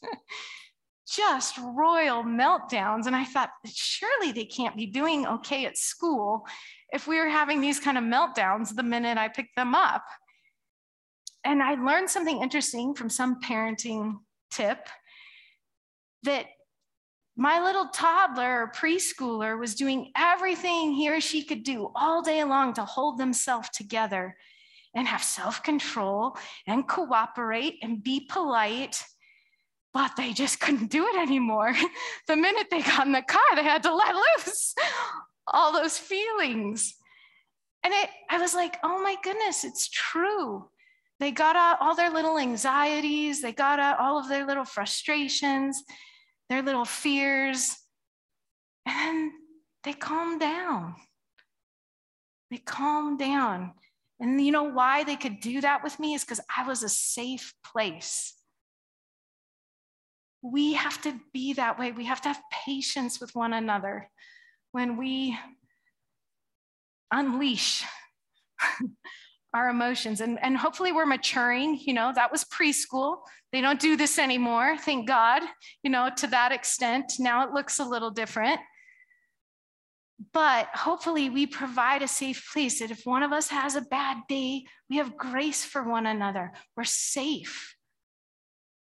just 1.08 1.58
royal 1.60 2.24
meltdowns. 2.24 3.06
And 3.06 3.16
I 3.16 3.24
thought, 3.24 3.52
surely 3.66 4.32
they 4.32 4.46
can't 4.46 4.76
be 4.76 4.88
doing 4.88 5.28
okay 5.28 5.66
at 5.66 5.78
school 5.78 6.46
if 6.92 7.08
we 7.08 7.20
were 7.20 7.30
having 7.30 7.62
these 7.62 7.80
kind 7.80 7.98
of 7.98 8.04
meltdowns 8.04 8.76
the 8.76 8.84
minute 8.84 9.18
I 9.18 9.30
picked 9.30 9.56
them 9.56 9.76
up 9.76 10.04
and 11.44 11.62
I 11.62 11.76
learned 11.76 12.10
something 12.10 12.42
interesting 12.42 12.94
from 12.94 13.10
some 13.10 13.42
parenting 13.42 14.20
tip 14.52 14.88
that 16.24 16.46
my 17.36 17.64
little 17.64 17.88
toddler 17.88 18.64
or 18.64 18.72
preschooler 18.76 19.58
was 19.58 19.76
doing 19.76 20.12
everything 20.16 20.94
he 20.94 21.10
or 21.10 21.22
she 21.22 21.44
could 21.44 21.64
do 21.64 21.92
all 21.96 22.22
day 22.22 22.44
long 22.44 22.74
to 22.74 22.86
hold 22.86 23.18
themselves 23.18 23.70
together 23.70 24.36
and 24.94 25.08
have 25.08 25.24
self 25.24 25.64
control 25.64 26.38
and 26.68 26.88
cooperate 26.88 27.80
and 27.82 28.04
be 28.04 28.28
polite. 28.30 29.04
But 29.94 30.16
they 30.16 30.34
just 30.34 30.60
couldn't 30.60 30.92
do 30.92 31.06
it 31.08 31.18
anymore. 31.18 31.74
the 32.28 32.36
minute 32.36 32.68
they 32.70 32.82
got 32.82 33.06
in 33.06 33.12
the 33.12 33.22
car, 33.22 33.42
they 33.56 33.64
had 33.64 33.84
to 33.84 33.94
let 33.94 34.16
loose 34.16 34.76
all 35.48 35.74
those 35.74 35.98
feelings. 35.98 36.96
And 37.84 37.94
it, 37.94 38.10
I 38.30 38.38
was 38.38 38.54
like, 38.54 38.78
oh 38.84 39.02
my 39.02 39.16
goodness, 39.24 39.64
it's 39.64 39.90
true. 39.90 40.70
They 41.22 41.30
got 41.30 41.56
out 41.56 41.78
all 41.80 41.94
their 41.94 42.10
little 42.10 42.40
anxieties, 42.40 43.44
they 43.44 43.52
got 43.52 43.80
out 43.80 44.00
all 44.00 44.18
of 44.18 44.28
their 44.28 44.44
little 44.44 44.66
frustrations, 44.66 45.84
their 46.50 46.64
little 46.64 46.84
fears, 46.84 47.78
and 48.88 49.32
they 49.84 49.94
calmed 49.94 50.40
down. 50.40 50.96
They 52.50 52.58
calmed 52.58 53.20
down. 53.20 53.74
And 54.20 54.44
you 54.44 54.52
know 54.52 54.64
why 54.64 55.04
they 55.04 55.16
could 55.16 55.42
do 55.42 55.62
that 55.62 55.84
with 55.84 56.00
me 56.00 56.16
is 56.16 56.24
because 56.24 56.42
I 56.58 56.68
was 56.68 56.82
a 56.82 56.90
safe 56.90 57.54
place. 57.64 58.34
We 60.42 60.74
have 60.74 61.00
to 61.04 61.20
be 61.34 61.54
that 61.54 61.78
way. 61.78 61.92
We 61.92 62.06
have 62.06 62.22
to 62.22 62.30
have 62.30 62.42
patience 62.66 63.22
with 63.22 63.36
one 63.36 63.54
another 63.54 64.10
when 64.72 64.98
we 64.98 65.38
unleash 67.12 67.86
our 69.54 69.70
emotions 69.70 70.22
and, 70.22 70.40
and 70.42 70.58
hopefully 70.58 70.92
we're 70.92 71.06
maturing 71.06 71.78
you 71.86 71.94
know 71.94 72.12
that 72.14 72.32
was 72.32 72.46
preschool. 72.46 73.18
They 73.52 73.62
don't 73.62 73.80
do 73.80 73.98
this 73.98 74.18
anymore 74.18 74.78
thank 74.78 75.08
god 75.08 75.42
you 75.84 75.92
know 75.92 76.10
to 76.18 76.28
that 76.28 76.52
extent. 76.52 77.14
Now 77.20 77.46
it 77.46 77.54
looks 77.54 77.80
a 77.80 77.86
little 77.86 78.12
different. 78.12 78.60
But 80.34 80.68
hopefully 80.68 81.32
we 81.32 81.48
provide 81.48 82.04
a 82.04 82.08
safe 82.08 82.48
place 82.54 82.80
that 82.80 82.92
if 82.92 83.06
one 83.06 83.24
of 83.24 83.32
us 83.32 83.50
has 83.50 83.76
a 83.76 83.82
bad 83.82 84.18
day 84.30 84.64
we 84.90 84.98
have 84.98 85.18
grace 85.18 85.66
for 85.66 85.84
one 85.84 86.06
another. 86.06 86.52
We're 86.78 86.84
safe. 86.84 87.76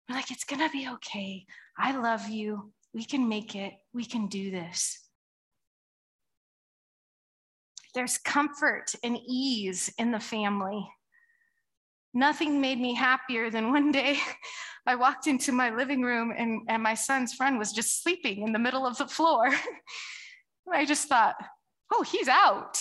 We're 0.08 0.16
like 0.16 0.32
it's 0.32 0.44
gonna 0.44 0.70
be 0.70 0.88
okay. 0.94 1.46
I 1.78 1.98
love 1.98 2.28
you. 2.28 2.74
We 2.94 3.06
can 3.06 3.30
make 3.30 3.56
it. 3.56 3.74
We 3.94 4.06
can 4.06 4.28
do 4.28 4.52
this 4.52 5.09
there's 7.94 8.18
comfort 8.18 8.94
and 9.04 9.18
ease 9.26 9.92
in 9.98 10.12
the 10.12 10.20
family. 10.20 10.88
Nothing 12.14 12.60
made 12.60 12.80
me 12.80 12.94
happier 12.96 13.50
than 13.50 13.72
one 13.72 13.92
day 13.92 14.20
I 14.86 14.96
walked 14.96 15.28
into 15.28 15.52
my 15.52 15.70
living 15.70 16.02
room 16.02 16.34
and, 16.36 16.62
and 16.68 16.82
my 16.82 16.96
son's 16.96 17.34
friend 17.34 17.60
was 17.60 17.72
just 17.72 18.02
sleeping 18.02 18.42
in 18.42 18.54
the 18.54 18.60
middle 18.60 18.88
of 18.88 18.98
the 18.98 19.08
floor. 19.08 19.50
I 20.74 20.86
just 20.86 21.08
thought, 21.08 21.36
oh, 21.92 22.04
he's 22.04 22.28
out. 22.28 22.78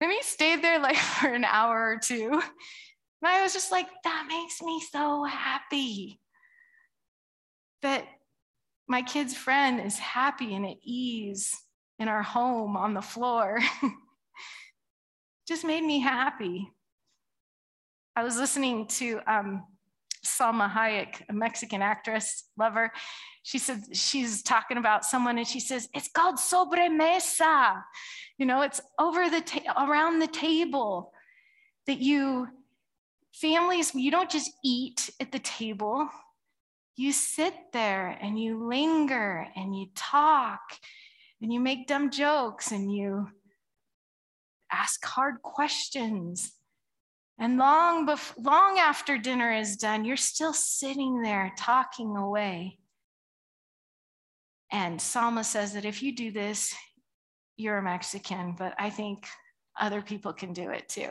And 0.00 0.10
he 0.10 0.22
stayed 0.22 0.62
there 0.62 0.78
like 0.78 0.96
for 1.20 1.28
an 1.28 1.44
hour 1.44 1.92
or 1.92 1.98
two. 1.98 2.30
And 2.32 3.30
I 3.30 3.42
was 3.42 3.52
just 3.52 3.70
like, 3.70 3.88
that 4.04 4.26
makes 4.28 4.62
me 4.62 4.82
so 4.90 5.24
happy 5.24 6.18
that 7.82 8.06
my 8.88 9.02
kid's 9.02 9.36
friend 9.36 9.80
is 9.80 9.98
happy 9.98 10.54
and 10.54 10.66
at 10.66 10.76
ease 10.82 11.54
in 12.02 12.08
our 12.08 12.22
home 12.22 12.76
on 12.76 12.94
the 12.94 13.00
floor. 13.00 13.60
just 15.48 15.64
made 15.64 15.84
me 15.84 16.00
happy. 16.00 16.68
I 18.16 18.24
was 18.24 18.36
listening 18.36 18.88
to 18.98 19.20
um, 19.26 19.64
Salma 20.26 20.70
Hayek, 20.70 21.22
a 21.28 21.32
Mexican 21.32 21.80
actress, 21.80 22.48
lover. 22.58 22.90
She 23.44 23.58
said 23.58 23.82
she's 23.96 24.42
talking 24.42 24.76
about 24.76 25.04
someone 25.04 25.38
and 25.38 25.46
she 25.46 25.60
says, 25.60 25.88
it's 25.94 26.08
called 26.08 26.36
sobremesa. 26.36 27.80
You 28.36 28.46
know, 28.46 28.62
it's 28.62 28.80
over 28.98 29.30
the, 29.30 29.40
ta- 29.40 29.86
around 29.88 30.18
the 30.18 30.26
table 30.26 31.12
that 31.86 32.00
you, 32.00 32.48
families, 33.32 33.94
you 33.94 34.10
don't 34.10 34.30
just 34.30 34.50
eat 34.64 35.08
at 35.20 35.30
the 35.30 35.38
table. 35.38 36.08
You 36.96 37.12
sit 37.12 37.54
there 37.72 38.18
and 38.20 38.38
you 38.38 38.68
linger 38.68 39.46
and 39.56 39.76
you 39.76 39.86
talk 39.94 40.60
and 41.42 41.52
you 41.52 41.60
make 41.60 41.88
dumb 41.88 42.10
jokes 42.10 42.70
and 42.70 42.94
you 42.94 43.28
ask 44.70 45.04
hard 45.04 45.42
questions. 45.42 46.52
And 47.38 47.58
long, 47.58 48.06
bef- 48.06 48.34
long 48.38 48.78
after 48.78 49.18
dinner 49.18 49.52
is 49.52 49.76
done, 49.76 50.04
you're 50.04 50.16
still 50.16 50.52
sitting 50.52 51.20
there 51.20 51.52
talking 51.58 52.16
away. 52.16 52.78
And 54.70 55.00
Salma 55.00 55.44
says 55.44 55.72
that 55.72 55.84
if 55.84 56.00
you 56.02 56.14
do 56.14 56.30
this, 56.30 56.72
you're 57.56 57.78
a 57.78 57.82
Mexican, 57.82 58.54
but 58.56 58.74
I 58.78 58.90
think 58.90 59.26
other 59.78 60.00
people 60.00 60.32
can 60.32 60.52
do 60.52 60.70
it 60.70 60.88
too. 60.88 61.10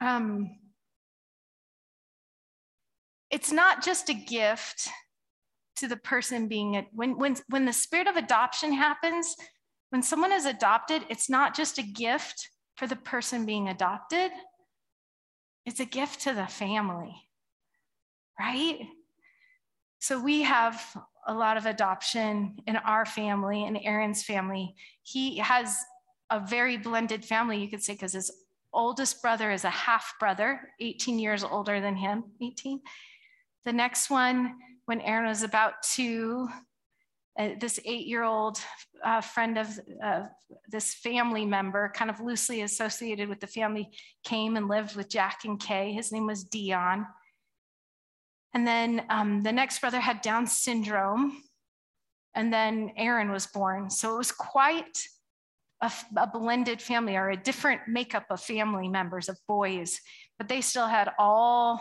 um, 0.00 0.50
it's 3.30 3.50
not 3.50 3.82
just 3.82 4.10
a 4.10 4.14
gift 4.14 4.88
to 5.76 5.88
the 5.88 5.96
person 5.96 6.48
being 6.48 6.86
when 6.92 7.16
when 7.18 7.36
when 7.48 7.64
the 7.64 7.72
spirit 7.72 8.06
of 8.06 8.16
adoption 8.16 8.72
happens 8.72 9.36
when 9.90 10.02
someone 10.02 10.32
is 10.32 10.46
adopted 10.46 11.02
it's 11.08 11.28
not 11.28 11.54
just 11.54 11.78
a 11.78 11.82
gift 11.82 12.48
for 12.76 12.86
the 12.86 12.96
person 12.96 13.46
being 13.46 13.68
adopted. 13.68 14.30
It's 15.64 15.80
a 15.80 15.86
gift 15.86 16.20
to 16.22 16.34
the 16.34 16.46
family 16.46 17.26
right? 18.38 18.80
So 19.98 20.20
we 20.20 20.42
have 20.42 20.82
a 21.26 21.34
lot 21.34 21.56
of 21.56 21.66
adoption 21.66 22.56
in 22.66 22.76
our 22.76 23.04
family 23.06 23.64
and 23.64 23.78
aaron's 23.82 24.22
family. 24.22 24.74
He 25.02 25.38
has 25.38 25.76
a 26.30 26.40
very 26.40 26.76
blended 26.76 27.24
family 27.24 27.58
you 27.58 27.68
could 27.68 27.82
say 27.82 27.94
because 27.94 28.12
his 28.12 28.30
oldest 28.72 29.22
brother 29.22 29.52
is 29.52 29.64
a 29.64 29.70
half 29.70 30.14
brother 30.18 30.60
18 30.80 31.18
years 31.18 31.44
older 31.44 31.80
than 31.80 31.94
him 31.94 32.24
18 32.42 32.80
the 33.64 33.72
next 33.72 34.10
one 34.10 34.56
when 34.86 35.00
Aaron 35.02 35.28
was 35.28 35.42
about 35.42 35.82
two, 35.82 36.48
uh, 37.38 37.50
this 37.60 37.78
eight 37.84 38.06
year 38.06 38.22
old 38.22 38.58
uh, 39.04 39.20
friend 39.20 39.58
of 39.58 39.68
uh, 40.02 40.22
this 40.68 40.94
family 40.94 41.44
member, 41.44 41.92
kind 41.94 42.10
of 42.10 42.20
loosely 42.20 42.62
associated 42.62 43.28
with 43.28 43.40
the 43.40 43.46
family, 43.46 43.90
came 44.24 44.56
and 44.56 44.68
lived 44.68 44.96
with 44.96 45.10
Jack 45.10 45.40
and 45.44 45.60
Kay. 45.60 45.92
His 45.92 46.12
name 46.12 46.26
was 46.26 46.44
Dion. 46.44 47.06
And 48.54 48.66
then 48.66 49.04
um, 49.10 49.42
the 49.42 49.52
next 49.52 49.80
brother 49.80 50.00
had 50.00 50.22
Down 50.22 50.46
syndrome. 50.46 51.42
And 52.34 52.52
then 52.52 52.92
Aaron 52.96 53.30
was 53.30 53.46
born. 53.46 53.90
So 53.90 54.14
it 54.14 54.18
was 54.18 54.32
quite 54.32 54.98
a, 55.82 55.92
a 56.16 56.26
blended 56.26 56.80
family 56.80 57.16
or 57.16 57.30
a 57.30 57.36
different 57.36 57.82
makeup 57.88 58.26
of 58.30 58.40
family 58.40 58.88
members, 58.88 59.28
of 59.28 59.38
boys, 59.46 60.00
but 60.38 60.48
they 60.48 60.60
still 60.60 60.86
had 60.86 61.10
all 61.18 61.80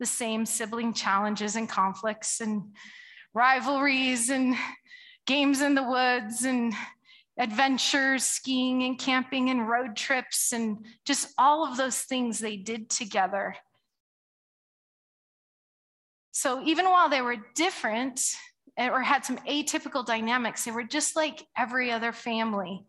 the 0.00 0.06
same 0.06 0.44
sibling 0.44 0.92
challenges 0.92 1.54
and 1.54 1.68
conflicts 1.68 2.40
and 2.40 2.62
rivalries 3.34 4.30
and 4.30 4.56
games 5.26 5.60
in 5.60 5.76
the 5.76 5.82
woods 5.82 6.44
and 6.44 6.74
adventures, 7.38 8.24
skiing 8.24 8.82
and 8.82 8.98
camping 8.98 9.50
and 9.50 9.68
road 9.68 9.94
trips 9.94 10.52
and 10.52 10.84
just 11.06 11.32
all 11.38 11.64
of 11.64 11.76
those 11.76 12.00
things 12.00 12.38
they 12.38 12.56
did 12.56 12.90
together. 12.90 13.54
So 16.32 16.62
even 16.64 16.86
while 16.86 17.08
they 17.08 17.22
were 17.22 17.36
different 17.54 18.20
eh, 18.76 18.88
or 18.88 19.02
had 19.02 19.24
some 19.24 19.38
atypical 19.38 20.04
dynamics, 20.04 20.64
they 20.64 20.70
were 20.70 20.84
just 20.84 21.14
like 21.14 21.46
every 21.56 21.90
other 21.90 22.12
family, 22.12 22.84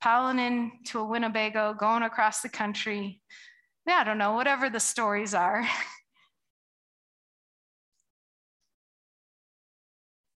piling 0.00 0.38
into 0.38 1.00
a 1.00 1.04
Winnebago, 1.04 1.74
going 1.74 2.02
across 2.02 2.40
the 2.40 2.48
country. 2.48 3.20
Yeah, 3.86 3.96
I 3.96 4.04
don't 4.04 4.18
know, 4.18 4.34
whatever 4.34 4.68
the 4.68 4.80
stories 4.80 5.34
are. 5.34 5.66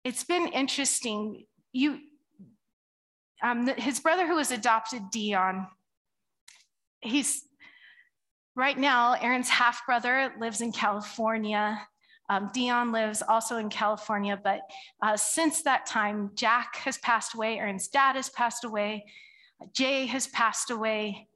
it's 0.06 0.24
been 0.24 0.48
interesting. 0.48 1.46
You, 1.74 2.00
um, 3.44 3.68
his 3.76 4.00
brother 4.00 4.26
who 4.26 4.36
was 4.36 4.52
adopted, 4.52 5.10
Dion, 5.12 5.68
he's 7.02 7.42
right 8.56 8.78
now, 8.78 9.14
Aaron's 9.14 9.50
half 9.50 9.86
brother 9.86 10.32
lives 10.40 10.62
in 10.62 10.72
California. 10.72 11.82
Um, 12.30 12.50
Dion 12.54 12.92
lives 12.92 13.22
also 13.28 13.58
in 13.58 13.70
California, 13.70 14.40
but 14.42 14.62
uh, 15.02 15.18
since 15.18 15.64
that 15.64 15.86
time, 15.86 16.32
Jack 16.36 16.76
has 16.78 16.98
passed 17.00 17.36
away, 17.36 17.58
Aaron's 17.58 17.88
dad 17.88 18.16
has 18.16 18.30
passed 18.30 18.64
away, 18.64 19.06
Jay 19.74 20.06
has 20.06 20.28
passed 20.28 20.70
away. 20.70 21.28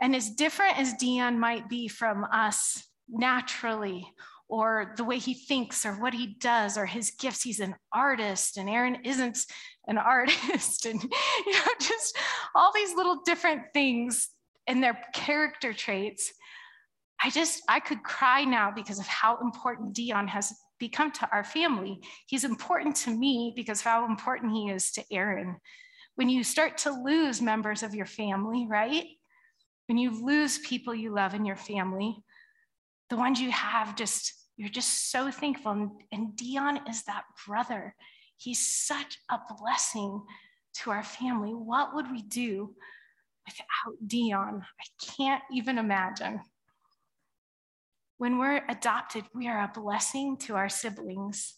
And 0.00 0.16
as 0.16 0.30
different 0.30 0.78
as 0.78 0.94
Dion 0.94 1.38
might 1.38 1.68
be 1.68 1.86
from 1.86 2.24
us 2.24 2.84
naturally 3.08 4.06
or 4.50 4.94
the 4.96 5.04
way 5.04 5.16
he 5.16 5.32
thinks 5.32 5.86
or 5.86 5.92
what 5.92 6.12
he 6.12 6.34
does 6.40 6.76
or 6.76 6.84
his 6.84 7.12
gifts. 7.12 7.42
He's 7.42 7.60
an 7.60 7.76
artist, 7.92 8.56
and 8.56 8.68
Aaron 8.68 8.98
isn't 9.04 9.46
an 9.86 9.96
artist, 9.98 10.84
and 10.84 11.02
you 11.02 11.52
know, 11.52 11.72
just 11.78 12.18
all 12.54 12.72
these 12.74 12.94
little 12.94 13.22
different 13.24 13.62
things 13.72 14.28
and 14.66 14.82
their 14.82 15.00
character 15.14 15.72
traits. 15.72 16.32
I 17.22 17.30
just, 17.30 17.62
I 17.68 17.80
could 17.80 18.02
cry 18.02 18.44
now 18.44 18.72
because 18.74 18.98
of 18.98 19.06
how 19.06 19.38
important 19.40 19.94
Dion 19.94 20.26
has 20.28 20.52
become 20.78 21.12
to 21.12 21.28
our 21.32 21.44
family. 21.44 22.00
He's 22.26 22.44
important 22.44 22.96
to 22.96 23.10
me 23.10 23.52
because 23.54 23.80
of 23.80 23.84
how 23.84 24.06
important 24.06 24.52
he 24.52 24.70
is 24.70 24.90
to 24.92 25.04
Aaron. 25.12 25.56
When 26.16 26.28
you 26.28 26.42
start 26.42 26.78
to 26.78 26.90
lose 26.90 27.40
members 27.40 27.82
of 27.82 27.94
your 27.94 28.06
family, 28.06 28.66
right? 28.68 29.04
When 29.86 29.98
you 29.98 30.24
lose 30.24 30.58
people 30.58 30.94
you 30.94 31.12
love 31.14 31.34
in 31.34 31.44
your 31.44 31.56
family, 31.56 32.16
the 33.10 33.16
ones 33.16 33.40
you 33.40 33.50
have 33.50 33.96
just 33.96 34.39
you're 34.60 34.68
just 34.68 35.10
so 35.10 35.30
thankful. 35.30 35.72
And, 35.72 35.90
and 36.12 36.36
Dion 36.36 36.80
is 36.86 37.04
that 37.04 37.24
brother. 37.46 37.94
He's 38.36 38.60
such 38.60 39.16
a 39.30 39.38
blessing 39.58 40.22
to 40.82 40.90
our 40.90 41.02
family. 41.02 41.54
What 41.54 41.94
would 41.94 42.10
we 42.10 42.20
do 42.20 42.74
without 43.46 43.96
Dion? 44.06 44.60
I 44.62 45.06
can't 45.16 45.42
even 45.50 45.78
imagine. 45.78 46.42
When 48.18 48.36
we're 48.36 48.60
adopted, 48.68 49.24
we 49.34 49.48
are 49.48 49.64
a 49.64 49.72
blessing 49.80 50.36
to 50.40 50.56
our 50.56 50.68
siblings. 50.68 51.54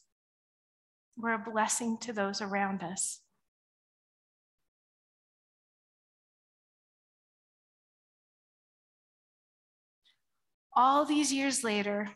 We're 1.17 1.33
a 1.33 1.51
blessing 1.51 1.99
to 2.03 2.13
those 2.13 2.41
around 2.41 2.85
us. 2.85 3.19
All 10.77 11.05
these 11.05 11.33
years 11.33 11.65
later, 11.65 12.09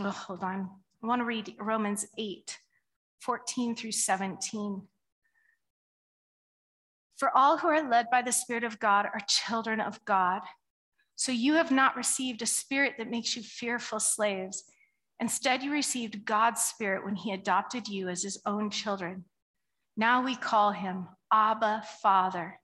oh, 0.00 0.10
hold 0.10 0.42
on. 0.42 0.70
I 1.02 1.06
want 1.06 1.20
to 1.20 1.24
read 1.24 1.54
Romans 1.58 2.06
8, 2.18 2.58
14 3.20 3.76
through 3.76 3.92
17. 3.92 4.82
For 7.16 7.34
all 7.36 7.56
who 7.56 7.68
are 7.68 7.88
led 7.88 8.06
by 8.10 8.22
the 8.22 8.32
Spirit 8.32 8.64
of 8.64 8.78
God 8.78 9.06
are 9.06 9.20
children 9.26 9.80
of 9.80 10.04
God. 10.04 10.42
So 11.14 11.32
you 11.32 11.54
have 11.54 11.70
not 11.70 11.96
received 11.96 12.42
a 12.42 12.46
spirit 12.46 12.94
that 12.98 13.10
makes 13.10 13.36
you 13.36 13.42
fearful 13.42 14.00
slaves. 14.00 14.64
Instead, 15.18 15.62
you 15.62 15.72
received 15.72 16.26
God's 16.26 16.62
Spirit 16.62 17.04
when 17.04 17.14
He 17.14 17.32
adopted 17.32 17.88
you 17.88 18.08
as 18.08 18.22
His 18.22 18.40
own 18.44 18.68
children. 18.68 19.24
Now 19.96 20.22
we 20.22 20.36
call 20.36 20.72
Him 20.72 21.08
Abba, 21.32 21.84
Father. 22.02 22.60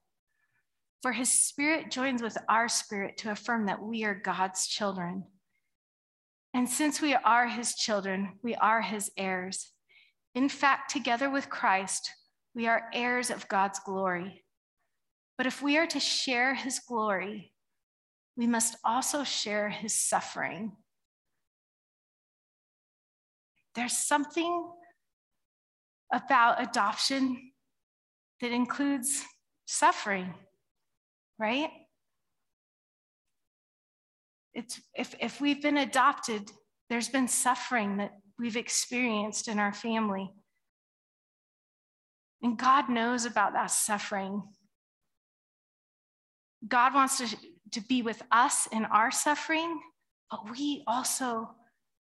For 1.01 1.11
His 1.11 1.39
Spirit 1.39 1.89
joins 1.89 2.21
with 2.21 2.37
our 2.47 2.69
spirit 2.69 3.17
to 3.17 3.31
affirm 3.31 3.65
that 3.65 3.81
we 3.81 4.03
are 4.03 4.13
God's 4.13 4.67
children. 4.67 5.23
And 6.53 6.69
since 6.69 7.01
we 7.01 7.15
are 7.15 7.47
his 7.47 7.75
children, 7.75 8.33
we 8.43 8.55
are 8.55 8.81
his 8.81 9.11
heirs. 9.17 9.71
In 10.35 10.49
fact, 10.49 10.91
together 10.91 11.29
with 11.29 11.49
Christ, 11.49 12.11
we 12.53 12.67
are 12.67 12.89
heirs 12.93 13.31
of 13.31 13.47
God's 13.47 13.79
glory. 13.79 14.43
But 15.37 15.47
if 15.47 15.61
we 15.61 15.77
are 15.77 15.87
to 15.87 15.99
share 15.99 16.53
his 16.53 16.79
glory, 16.79 17.53
we 18.37 18.45
must 18.45 18.75
also 18.83 19.23
share 19.23 19.69
his 19.69 19.93
suffering. 19.93 20.73
There's 23.75 23.97
something 23.97 24.69
about 26.11 26.61
adoption 26.61 27.51
that 28.41 28.51
includes 28.51 29.23
suffering, 29.65 30.33
right? 31.39 31.69
It's 34.53 34.81
if, 34.93 35.15
if 35.19 35.41
we've 35.41 35.61
been 35.61 35.77
adopted, 35.77 36.51
there's 36.89 37.09
been 37.09 37.27
suffering 37.27 37.97
that 37.97 38.11
we've 38.37 38.57
experienced 38.57 39.47
in 39.47 39.59
our 39.59 39.73
family. 39.73 40.31
And 42.41 42.57
God 42.57 42.89
knows 42.89 43.25
about 43.25 43.53
that 43.53 43.71
suffering. 43.71 44.43
God 46.67 46.93
wants 46.93 47.17
to, 47.17 47.37
to 47.71 47.81
be 47.81 48.01
with 48.01 48.21
us 48.31 48.67
in 48.71 48.85
our 48.85 49.11
suffering, 49.11 49.79
but 50.29 50.51
we 50.51 50.83
also 50.87 51.49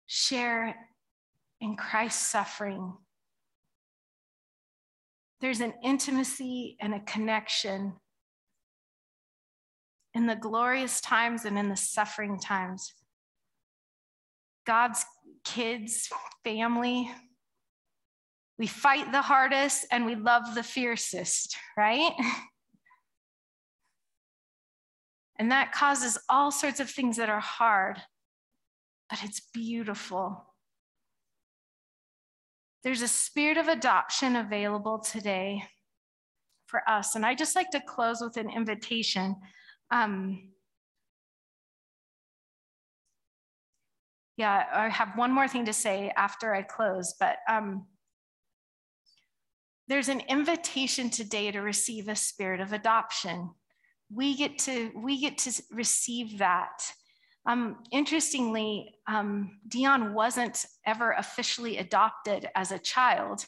share 0.08 0.76
in 1.62 1.76
Christ's 1.76 2.28
suffering. 2.28 2.94
There's 5.42 5.62
an 5.62 5.74
intimacy 5.84 6.78
and 6.82 6.94
a 6.94 7.00
connection 7.02 7.94
in 10.16 10.26
the 10.26 10.36
glorious 10.36 11.02
times 11.02 11.46
and 11.46 11.60
in 11.60 11.70
the 11.70 11.76
suffering 11.76 12.40
times. 12.40 12.94
God's 14.66 15.06
kids, 15.44 16.10
family, 16.44 17.12
we 18.58 18.66
fight 18.66 19.12
the 19.12 19.22
hardest 19.22 19.86
and 19.92 20.06
we 20.06 20.16
love 20.16 20.56
the 20.56 20.64
fiercest, 20.64 21.56
right? 21.78 22.12
And 25.38 25.52
that 25.52 25.74
causes 25.74 26.18
all 26.30 26.50
sorts 26.50 26.80
of 26.80 26.90
things 26.90 27.18
that 27.18 27.30
are 27.30 27.42
hard, 27.42 28.02
but 29.10 29.20
it's 29.22 29.42
beautiful. 29.54 30.46
There's 32.86 33.02
a 33.02 33.08
spirit 33.10 33.58
of 33.58 33.68
adoption 33.68 34.38
available 34.38 35.00
today 35.00 35.64
for 36.68 36.90
us. 36.90 37.16
And 37.16 37.26
I 37.26 37.36
just 37.36 37.56
like 37.56 37.70
to 37.72 37.82
close 37.82 38.22
with 38.22 38.38
an 38.38 38.50
invitation. 38.50 39.36
Um, 39.92 40.50
yeah, 44.38 44.66
I 44.74 44.90
have 44.90 45.18
one 45.18 45.32
more 45.32 45.48
thing 45.48 45.66
to 45.66 45.74
say 45.74 46.12
after 46.16 46.54
I 46.54 46.62
close, 46.62 47.16
but 47.20 47.38
um, 47.50 47.86
there's 49.88 50.10
an 50.10 50.22
invitation 50.28 51.10
today 51.10 51.52
to 51.52 51.60
receive 51.60 52.10
a 52.10 52.16
spirit 52.16 52.60
of 52.60 52.74
adoption 52.74 53.52
we 54.14 54.36
get 54.36 54.58
to 54.60 54.92
we 54.96 55.20
get 55.20 55.38
to 55.40 55.64
receive 55.72 56.38
that. 56.40 56.84
Um, 57.48 57.78
interestingly, 57.92 58.96
um, 59.08 59.60
Dion 59.68 60.14
wasn't 60.14 60.66
ever 60.86 61.12
officially 61.12 61.78
adopted 61.78 62.50
as 62.56 62.72
a 62.72 62.80
child. 62.80 63.46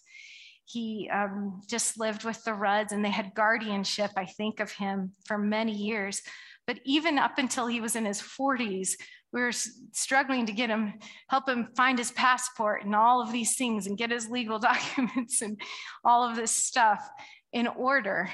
He 0.67 1.09
um, 1.11 1.61
just 1.67 1.99
lived 1.99 2.23
with 2.23 2.43
the 2.43 2.53
Rudds, 2.53 2.91
and 2.91 3.03
they 3.03 3.09
had 3.09 3.33
guardianship, 3.33 4.11
I 4.15 4.25
think, 4.25 4.59
of 4.59 4.71
him 4.71 5.13
for 5.25 5.37
many 5.37 5.73
years. 5.73 6.21
But 6.65 6.79
even 6.85 7.17
up 7.17 7.37
until 7.37 7.67
he 7.67 7.81
was 7.81 7.95
in 7.95 8.05
his 8.05 8.21
40s, 8.21 8.91
we 9.31 9.41
were 9.41 9.51
struggling 9.51 10.45
to 10.45 10.51
get 10.51 10.69
him, 10.69 10.93
help 11.29 11.47
him 11.47 11.69
find 11.75 11.97
his 11.97 12.11
passport 12.11 12.83
and 12.83 12.95
all 12.95 13.21
of 13.21 13.31
these 13.31 13.55
things, 13.55 13.87
and 13.87 13.97
get 13.97 14.11
his 14.11 14.29
legal 14.29 14.59
documents 14.71 15.41
and 15.41 15.59
all 16.03 16.29
of 16.29 16.35
this 16.35 16.51
stuff 16.51 17.07
in 17.53 17.67
order 17.67 18.29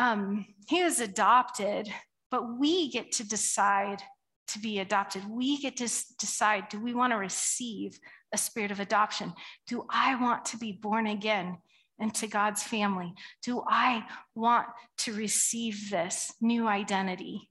um, 0.00 0.46
he 0.66 0.82
was 0.82 0.98
adopted, 0.98 1.92
but 2.30 2.58
we 2.58 2.90
get 2.90 3.12
to 3.12 3.28
decide 3.28 4.02
to 4.48 4.58
be 4.58 4.78
adopted. 4.78 5.22
We 5.28 5.60
get 5.60 5.76
to 5.76 5.88
decide 6.18 6.70
do 6.70 6.80
we 6.80 6.94
want 6.94 7.12
to 7.12 7.18
receive 7.18 7.98
a 8.32 8.38
spirit 8.38 8.70
of 8.70 8.80
adoption? 8.80 9.32
Do 9.66 9.84
I 9.90 10.20
want 10.20 10.44
to 10.46 10.56
be 10.56 10.72
born 10.72 11.06
again 11.06 11.58
into 11.98 12.26
God's 12.26 12.62
family? 12.62 13.12
Do 13.42 13.62
I 13.68 14.04
want 14.34 14.66
to 14.98 15.12
receive 15.12 15.90
this 15.90 16.32
new 16.40 16.66
identity? 16.66 17.50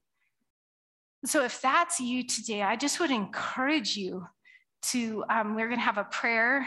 So, 1.24 1.44
if 1.44 1.60
that's 1.60 2.00
you 2.00 2.26
today, 2.26 2.62
I 2.62 2.76
just 2.76 2.98
would 2.98 3.10
encourage 3.10 3.96
you 3.96 4.26
to, 4.92 5.24
um, 5.28 5.54
we're 5.54 5.68
going 5.68 5.78
to 5.78 5.84
have 5.84 5.98
a 5.98 6.04
prayer 6.04 6.66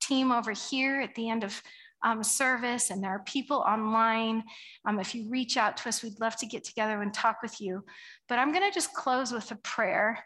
team 0.00 0.32
over 0.32 0.52
here 0.52 1.00
at 1.00 1.14
the 1.14 1.30
end 1.30 1.44
of 1.44 1.60
um, 2.04 2.22
service, 2.22 2.90
and 2.90 3.02
there 3.02 3.10
are 3.10 3.22
people 3.24 3.58
online. 3.58 4.44
Um, 4.84 5.00
if 5.00 5.14
you 5.14 5.28
reach 5.30 5.56
out 5.56 5.76
to 5.78 5.88
us, 5.88 6.02
we'd 6.02 6.20
love 6.20 6.36
to 6.36 6.46
get 6.46 6.62
together 6.64 7.00
and 7.02 7.12
talk 7.12 7.38
with 7.42 7.60
you. 7.60 7.84
But 8.28 8.38
I'm 8.38 8.52
going 8.52 8.68
to 8.68 8.74
just 8.74 8.92
close 8.92 9.32
with 9.32 9.50
a 9.50 9.56
prayer 9.56 10.22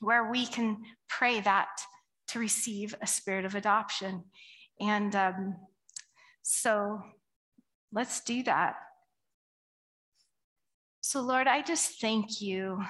where 0.00 0.30
we 0.30 0.46
can 0.46 0.78
pray 1.08 1.40
that 1.40 1.68
to 2.28 2.38
receive 2.38 2.94
a 3.00 3.06
spirit 3.06 3.44
of 3.44 3.54
adoption. 3.54 4.24
And 4.80 5.14
um, 5.16 5.56
so 6.42 7.02
let's 7.92 8.20
do 8.20 8.42
that. 8.44 8.74
So, 11.00 11.20
Lord, 11.20 11.46
I 11.46 11.62
just 11.62 12.00
thank 12.00 12.40
you 12.40 12.82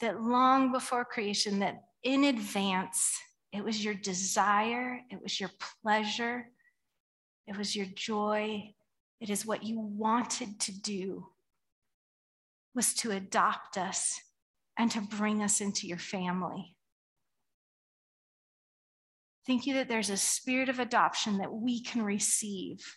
that 0.00 0.20
long 0.20 0.72
before 0.72 1.04
creation, 1.04 1.60
that 1.60 1.82
in 2.02 2.24
advance, 2.24 3.18
it 3.52 3.62
was 3.64 3.84
your 3.84 3.94
desire, 3.94 5.00
it 5.10 5.22
was 5.22 5.38
your 5.38 5.50
pleasure, 5.82 6.48
it 7.46 7.56
was 7.56 7.76
your 7.76 7.86
joy. 7.94 8.72
It 9.20 9.30
is 9.30 9.46
what 9.46 9.62
you 9.62 9.80
wanted 9.80 10.60
to 10.60 10.80
do 10.80 11.26
was 12.74 12.94
to 12.94 13.12
adopt 13.12 13.78
us 13.78 14.20
and 14.78 14.90
to 14.90 15.00
bring 15.00 15.42
us 15.42 15.60
into 15.60 15.86
your 15.86 15.98
family. 15.98 16.76
Thank 19.46 19.66
you 19.66 19.74
that 19.74 19.88
there's 19.88 20.10
a 20.10 20.16
spirit 20.16 20.68
of 20.68 20.78
adoption 20.78 21.38
that 21.38 21.52
we 21.52 21.82
can 21.82 22.02
receive, 22.02 22.96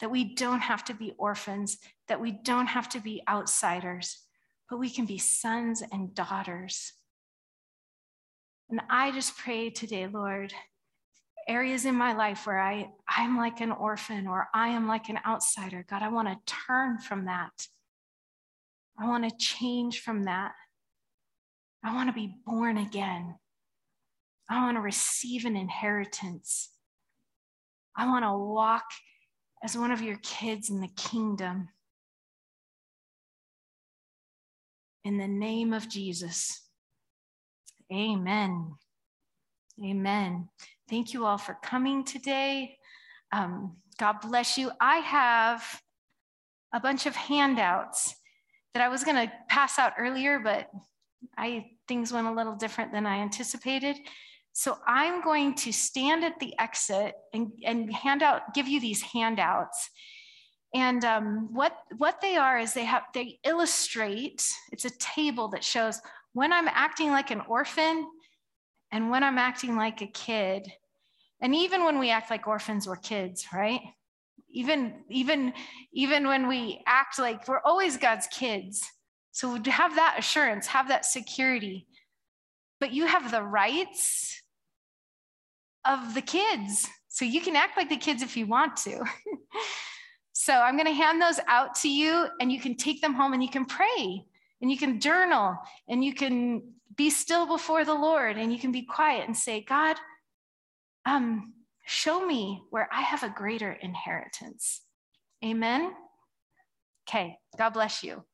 that 0.00 0.10
we 0.10 0.34
don't 0.34 0.60
have 0.60 0.84
to 0.84 0.94
be 0.94 1.12
orphans, 1.18 1.78
that 2.08 2.20
we 2.20 2.30
don't 2.30 2.68
have 2.68 2.88
to 2.90 3.00
be 3.00 3.22
outsiders, 3.28 4.22
but 4.70 4.78
we 4.78 4.90
can 4.90 5.06
be 5.06 5.18
sons 5.18 5.82
and 5.92 6.14
daughters 6.14 6.92
and 8.68 8.80
I 8.90 9.12
just 9.12 9.36
pray 9.36 9.70
today, 9.70 10.08
Lord, 10.08 10.52
areas 11.48 11.84
in 11.84 11.94
my 11.94 12.14
life 12.14 12.46
where 12.46 12.58
I, 12.58 12.88
I'm 13.08 13.36
like 13.36 13.60
an 13.60 13.70
orphan 13.70 14.26
or 14.26 14.48
I 14.52 14.68
am 14.68 14.88
like 14.88 15.08
an 15.08 15.20
outsider. 15.24 15.86
God, 15.88 16.02
I 16.02 16.08
want 16.08 16.28
to 16.28 16.52
turn 16.66 16.98
from 16.98 17.26
that. 17.26 17.52
I 18.98 19.06
want 19.06 19.24
to 19.24 19.36
change 19.36 20.00
from 20.00 20.24
that. 20.24 20.52
I 21.86 21.94
want 21.94 22.08
to 22.08 22.12
be 22.12 22.34
born 22.44 22.78
again. 22.78 23.36
I 24.50 24.64
want 24.64 24.76
to 24.76 24.80
receive 24.80 25.44
an 25.44 25.54
inheritance. 25.54 26.70
I 27.96 28.06
want 28.06 28.24
to 28.24 28.36
walk 28.36 28.86
as 29.62 29.78
one 29.78 29.92
of 29.92 30.02
your 30.02 30.18
kids 30.24 30.68
in 30.68 30.80
the 30.80 30.90
kingdom. 30.96 31.68
In 35.04 35.16
the 35.16 35.28
name 35.28 35.72
of 35.72 35.88
Jesus. 35.88 36.60
Amen. 37.92 38.74
Amen. 39.80 40.48
Thank 40.90 41.14
you 41.14 41.24
all 41.24 41.38
for 41.38 41.56
coming 41.62 42.02
today. 42.02 42.78
Um, 43.30 43.76
God 43.96 44.16
bless 44.22 44.58
you. 44.58 44.72
I 44.80 44.96
have 44.96 45.62
a 46.74 46.80
bunch 46.80 47.06
of 47.06 47.14
handouts 47.14 48.16
that 48.74 48.82
I 48.82 48.88
was 48.88 49.04
going 49.04 49.28
to 49.28 49.32
pass 49.48 49.78
out 49.78 49.92
earlier, 50.00 50.40
but 50.40 50.68
I 51.38 51.66
things 51.88 52.12
went 52.12 52.26
a 52.26 52.32
little 52.32 52.54
different 52.54 52.92
than 52.92 53.06
I 53.06 53.18
anticipated. 53.18 53.96
So 54.52 54.78
I'm 54.86 55.22
going 55.22 55.54
to 55.56 55.72
stand 55.72 56.24
at 56.24 56.40
the 56.40 56.54
exit 56.58 57.14
and, 57.34 57.52
and 57.64 57.92
hand 57.92 58.22
out, 58.22 58.54
give 58.54 58.68
you 58.68 58.80
these 58.80 59.02
handouts. 59.02 59.90
And 60.74 61.04
um, 61.04 61.48
what 61.52 61.76
what 61.96 62.20
they 62.20 62.36
are 62.36 62.58
is 62.58 62.74
they 62.74 62.84
have 62.84 63.04
they 63.14 63.38
illustrate. 63.44 64.50
It's 64.72 64.84
a 64.84 64.98
table 64.98 65.48
that 65.48 65.64
shows 65.64 66.00
when 66.32 66.52
I'm 66.52 66.68
acting 66.68 67.10
like 67.10 67.30
an 67.30 67.42
orphan 67.48 68.06
and 68.92 69.10
when 69.10 69.22
I'm 69.24 69.38
acting 69.38 69.76
like 69.76 70.00
a 70.02 70.06
kid, 70.06 70.70
and 71.40 71.54
even 71.54 71.84
when 71.84 71.98
we 71.98 72.10
act 72.10 72.30
like 72.30 72.46
orphans, 72.46 72.86
we're 72.86 72.96
kids, 72.96 73.46
right? 73.52 73.80
Even, 74.50 75.02
even, 75.10 75.52
even 75.92 76.26
when 76.26 76.48
we 76.48 76.82
act 76.86 77.18
like 77.18 77.46
we're 77.46 77.60
always 77.64 77.96
God's 77.96 78.26
kids. 78.28 78.82
So 79.36 79.54
have 79.66 79.96
that 79.96 80.16
assurance, 80.18 80.66
have 80.68 80.88
that 80.88 81.04
security. 81.04 81.86
But 82.80 82.94
you 82.94 83.04
have 83.04 83.30
the 83.30 83.42
rights 83.42 84.42
of 85.84 86.14
the 86.14 86.22
kids. 86.22 86.88
So 87.08 87.26
you 87.26 87.42
can 87.42 87.54
act 87.54 87.76
like 87.76 87.90
the 87.90 87.98
kids 87.98 88.22
if 88.22 88.34
you 88.34 88.46
want 88.46 88.78
to. 88.78 89.04
so 90.32 90.54
I'm 90.54 90.74
going 90.76 90.86
to 90.86 90.94
hand 90.94 91.20
those 91.20 91.38
out 91.48 91.74
to 91.82 91.88
you, 91.90 92.28
and 92.40 92.50
you 92.50 92.58
can 92.58 92.78
take 92.78 93.02
them 93.02 93.12
home 93.12 93.34
and 93.34 93.42
you 93.42 93.50
can 93.50 93.66
pray 93.66 94.24
and 94.62 94.70
you 94.70 94.78
can 94.78 95.00
journal 95.00 95.58
and 95.86 96.02
you 96.02 96.14
can 96.14 96.72
be 96.96 97.10
still 97.10 97.46
before 97.46 97.84
the 97.84 97.92
Lord 97.92 98.38
and 98.38 98.50
you 98.50 98.58
can 98.58 98.72
be 98.72 98.86
quiet 98.86 99.26
and 99.26 99.36
say, 99.36 99.60
God, 99.60 99.98
um, 101.04 101.52
show 101.84 102.24
me 102.24 102.62
where 102.70 102.88
I 102.90 103.02
have 103.02 103.22
a 103.22 103.28
greater 103.28 103.72
inheritance. 103.72 104.80
Amen. 105.44 105.92
Okay, 107.06 107.36
God 107.58 107.74
bless 107.74 108.02
you. 108.02 108.24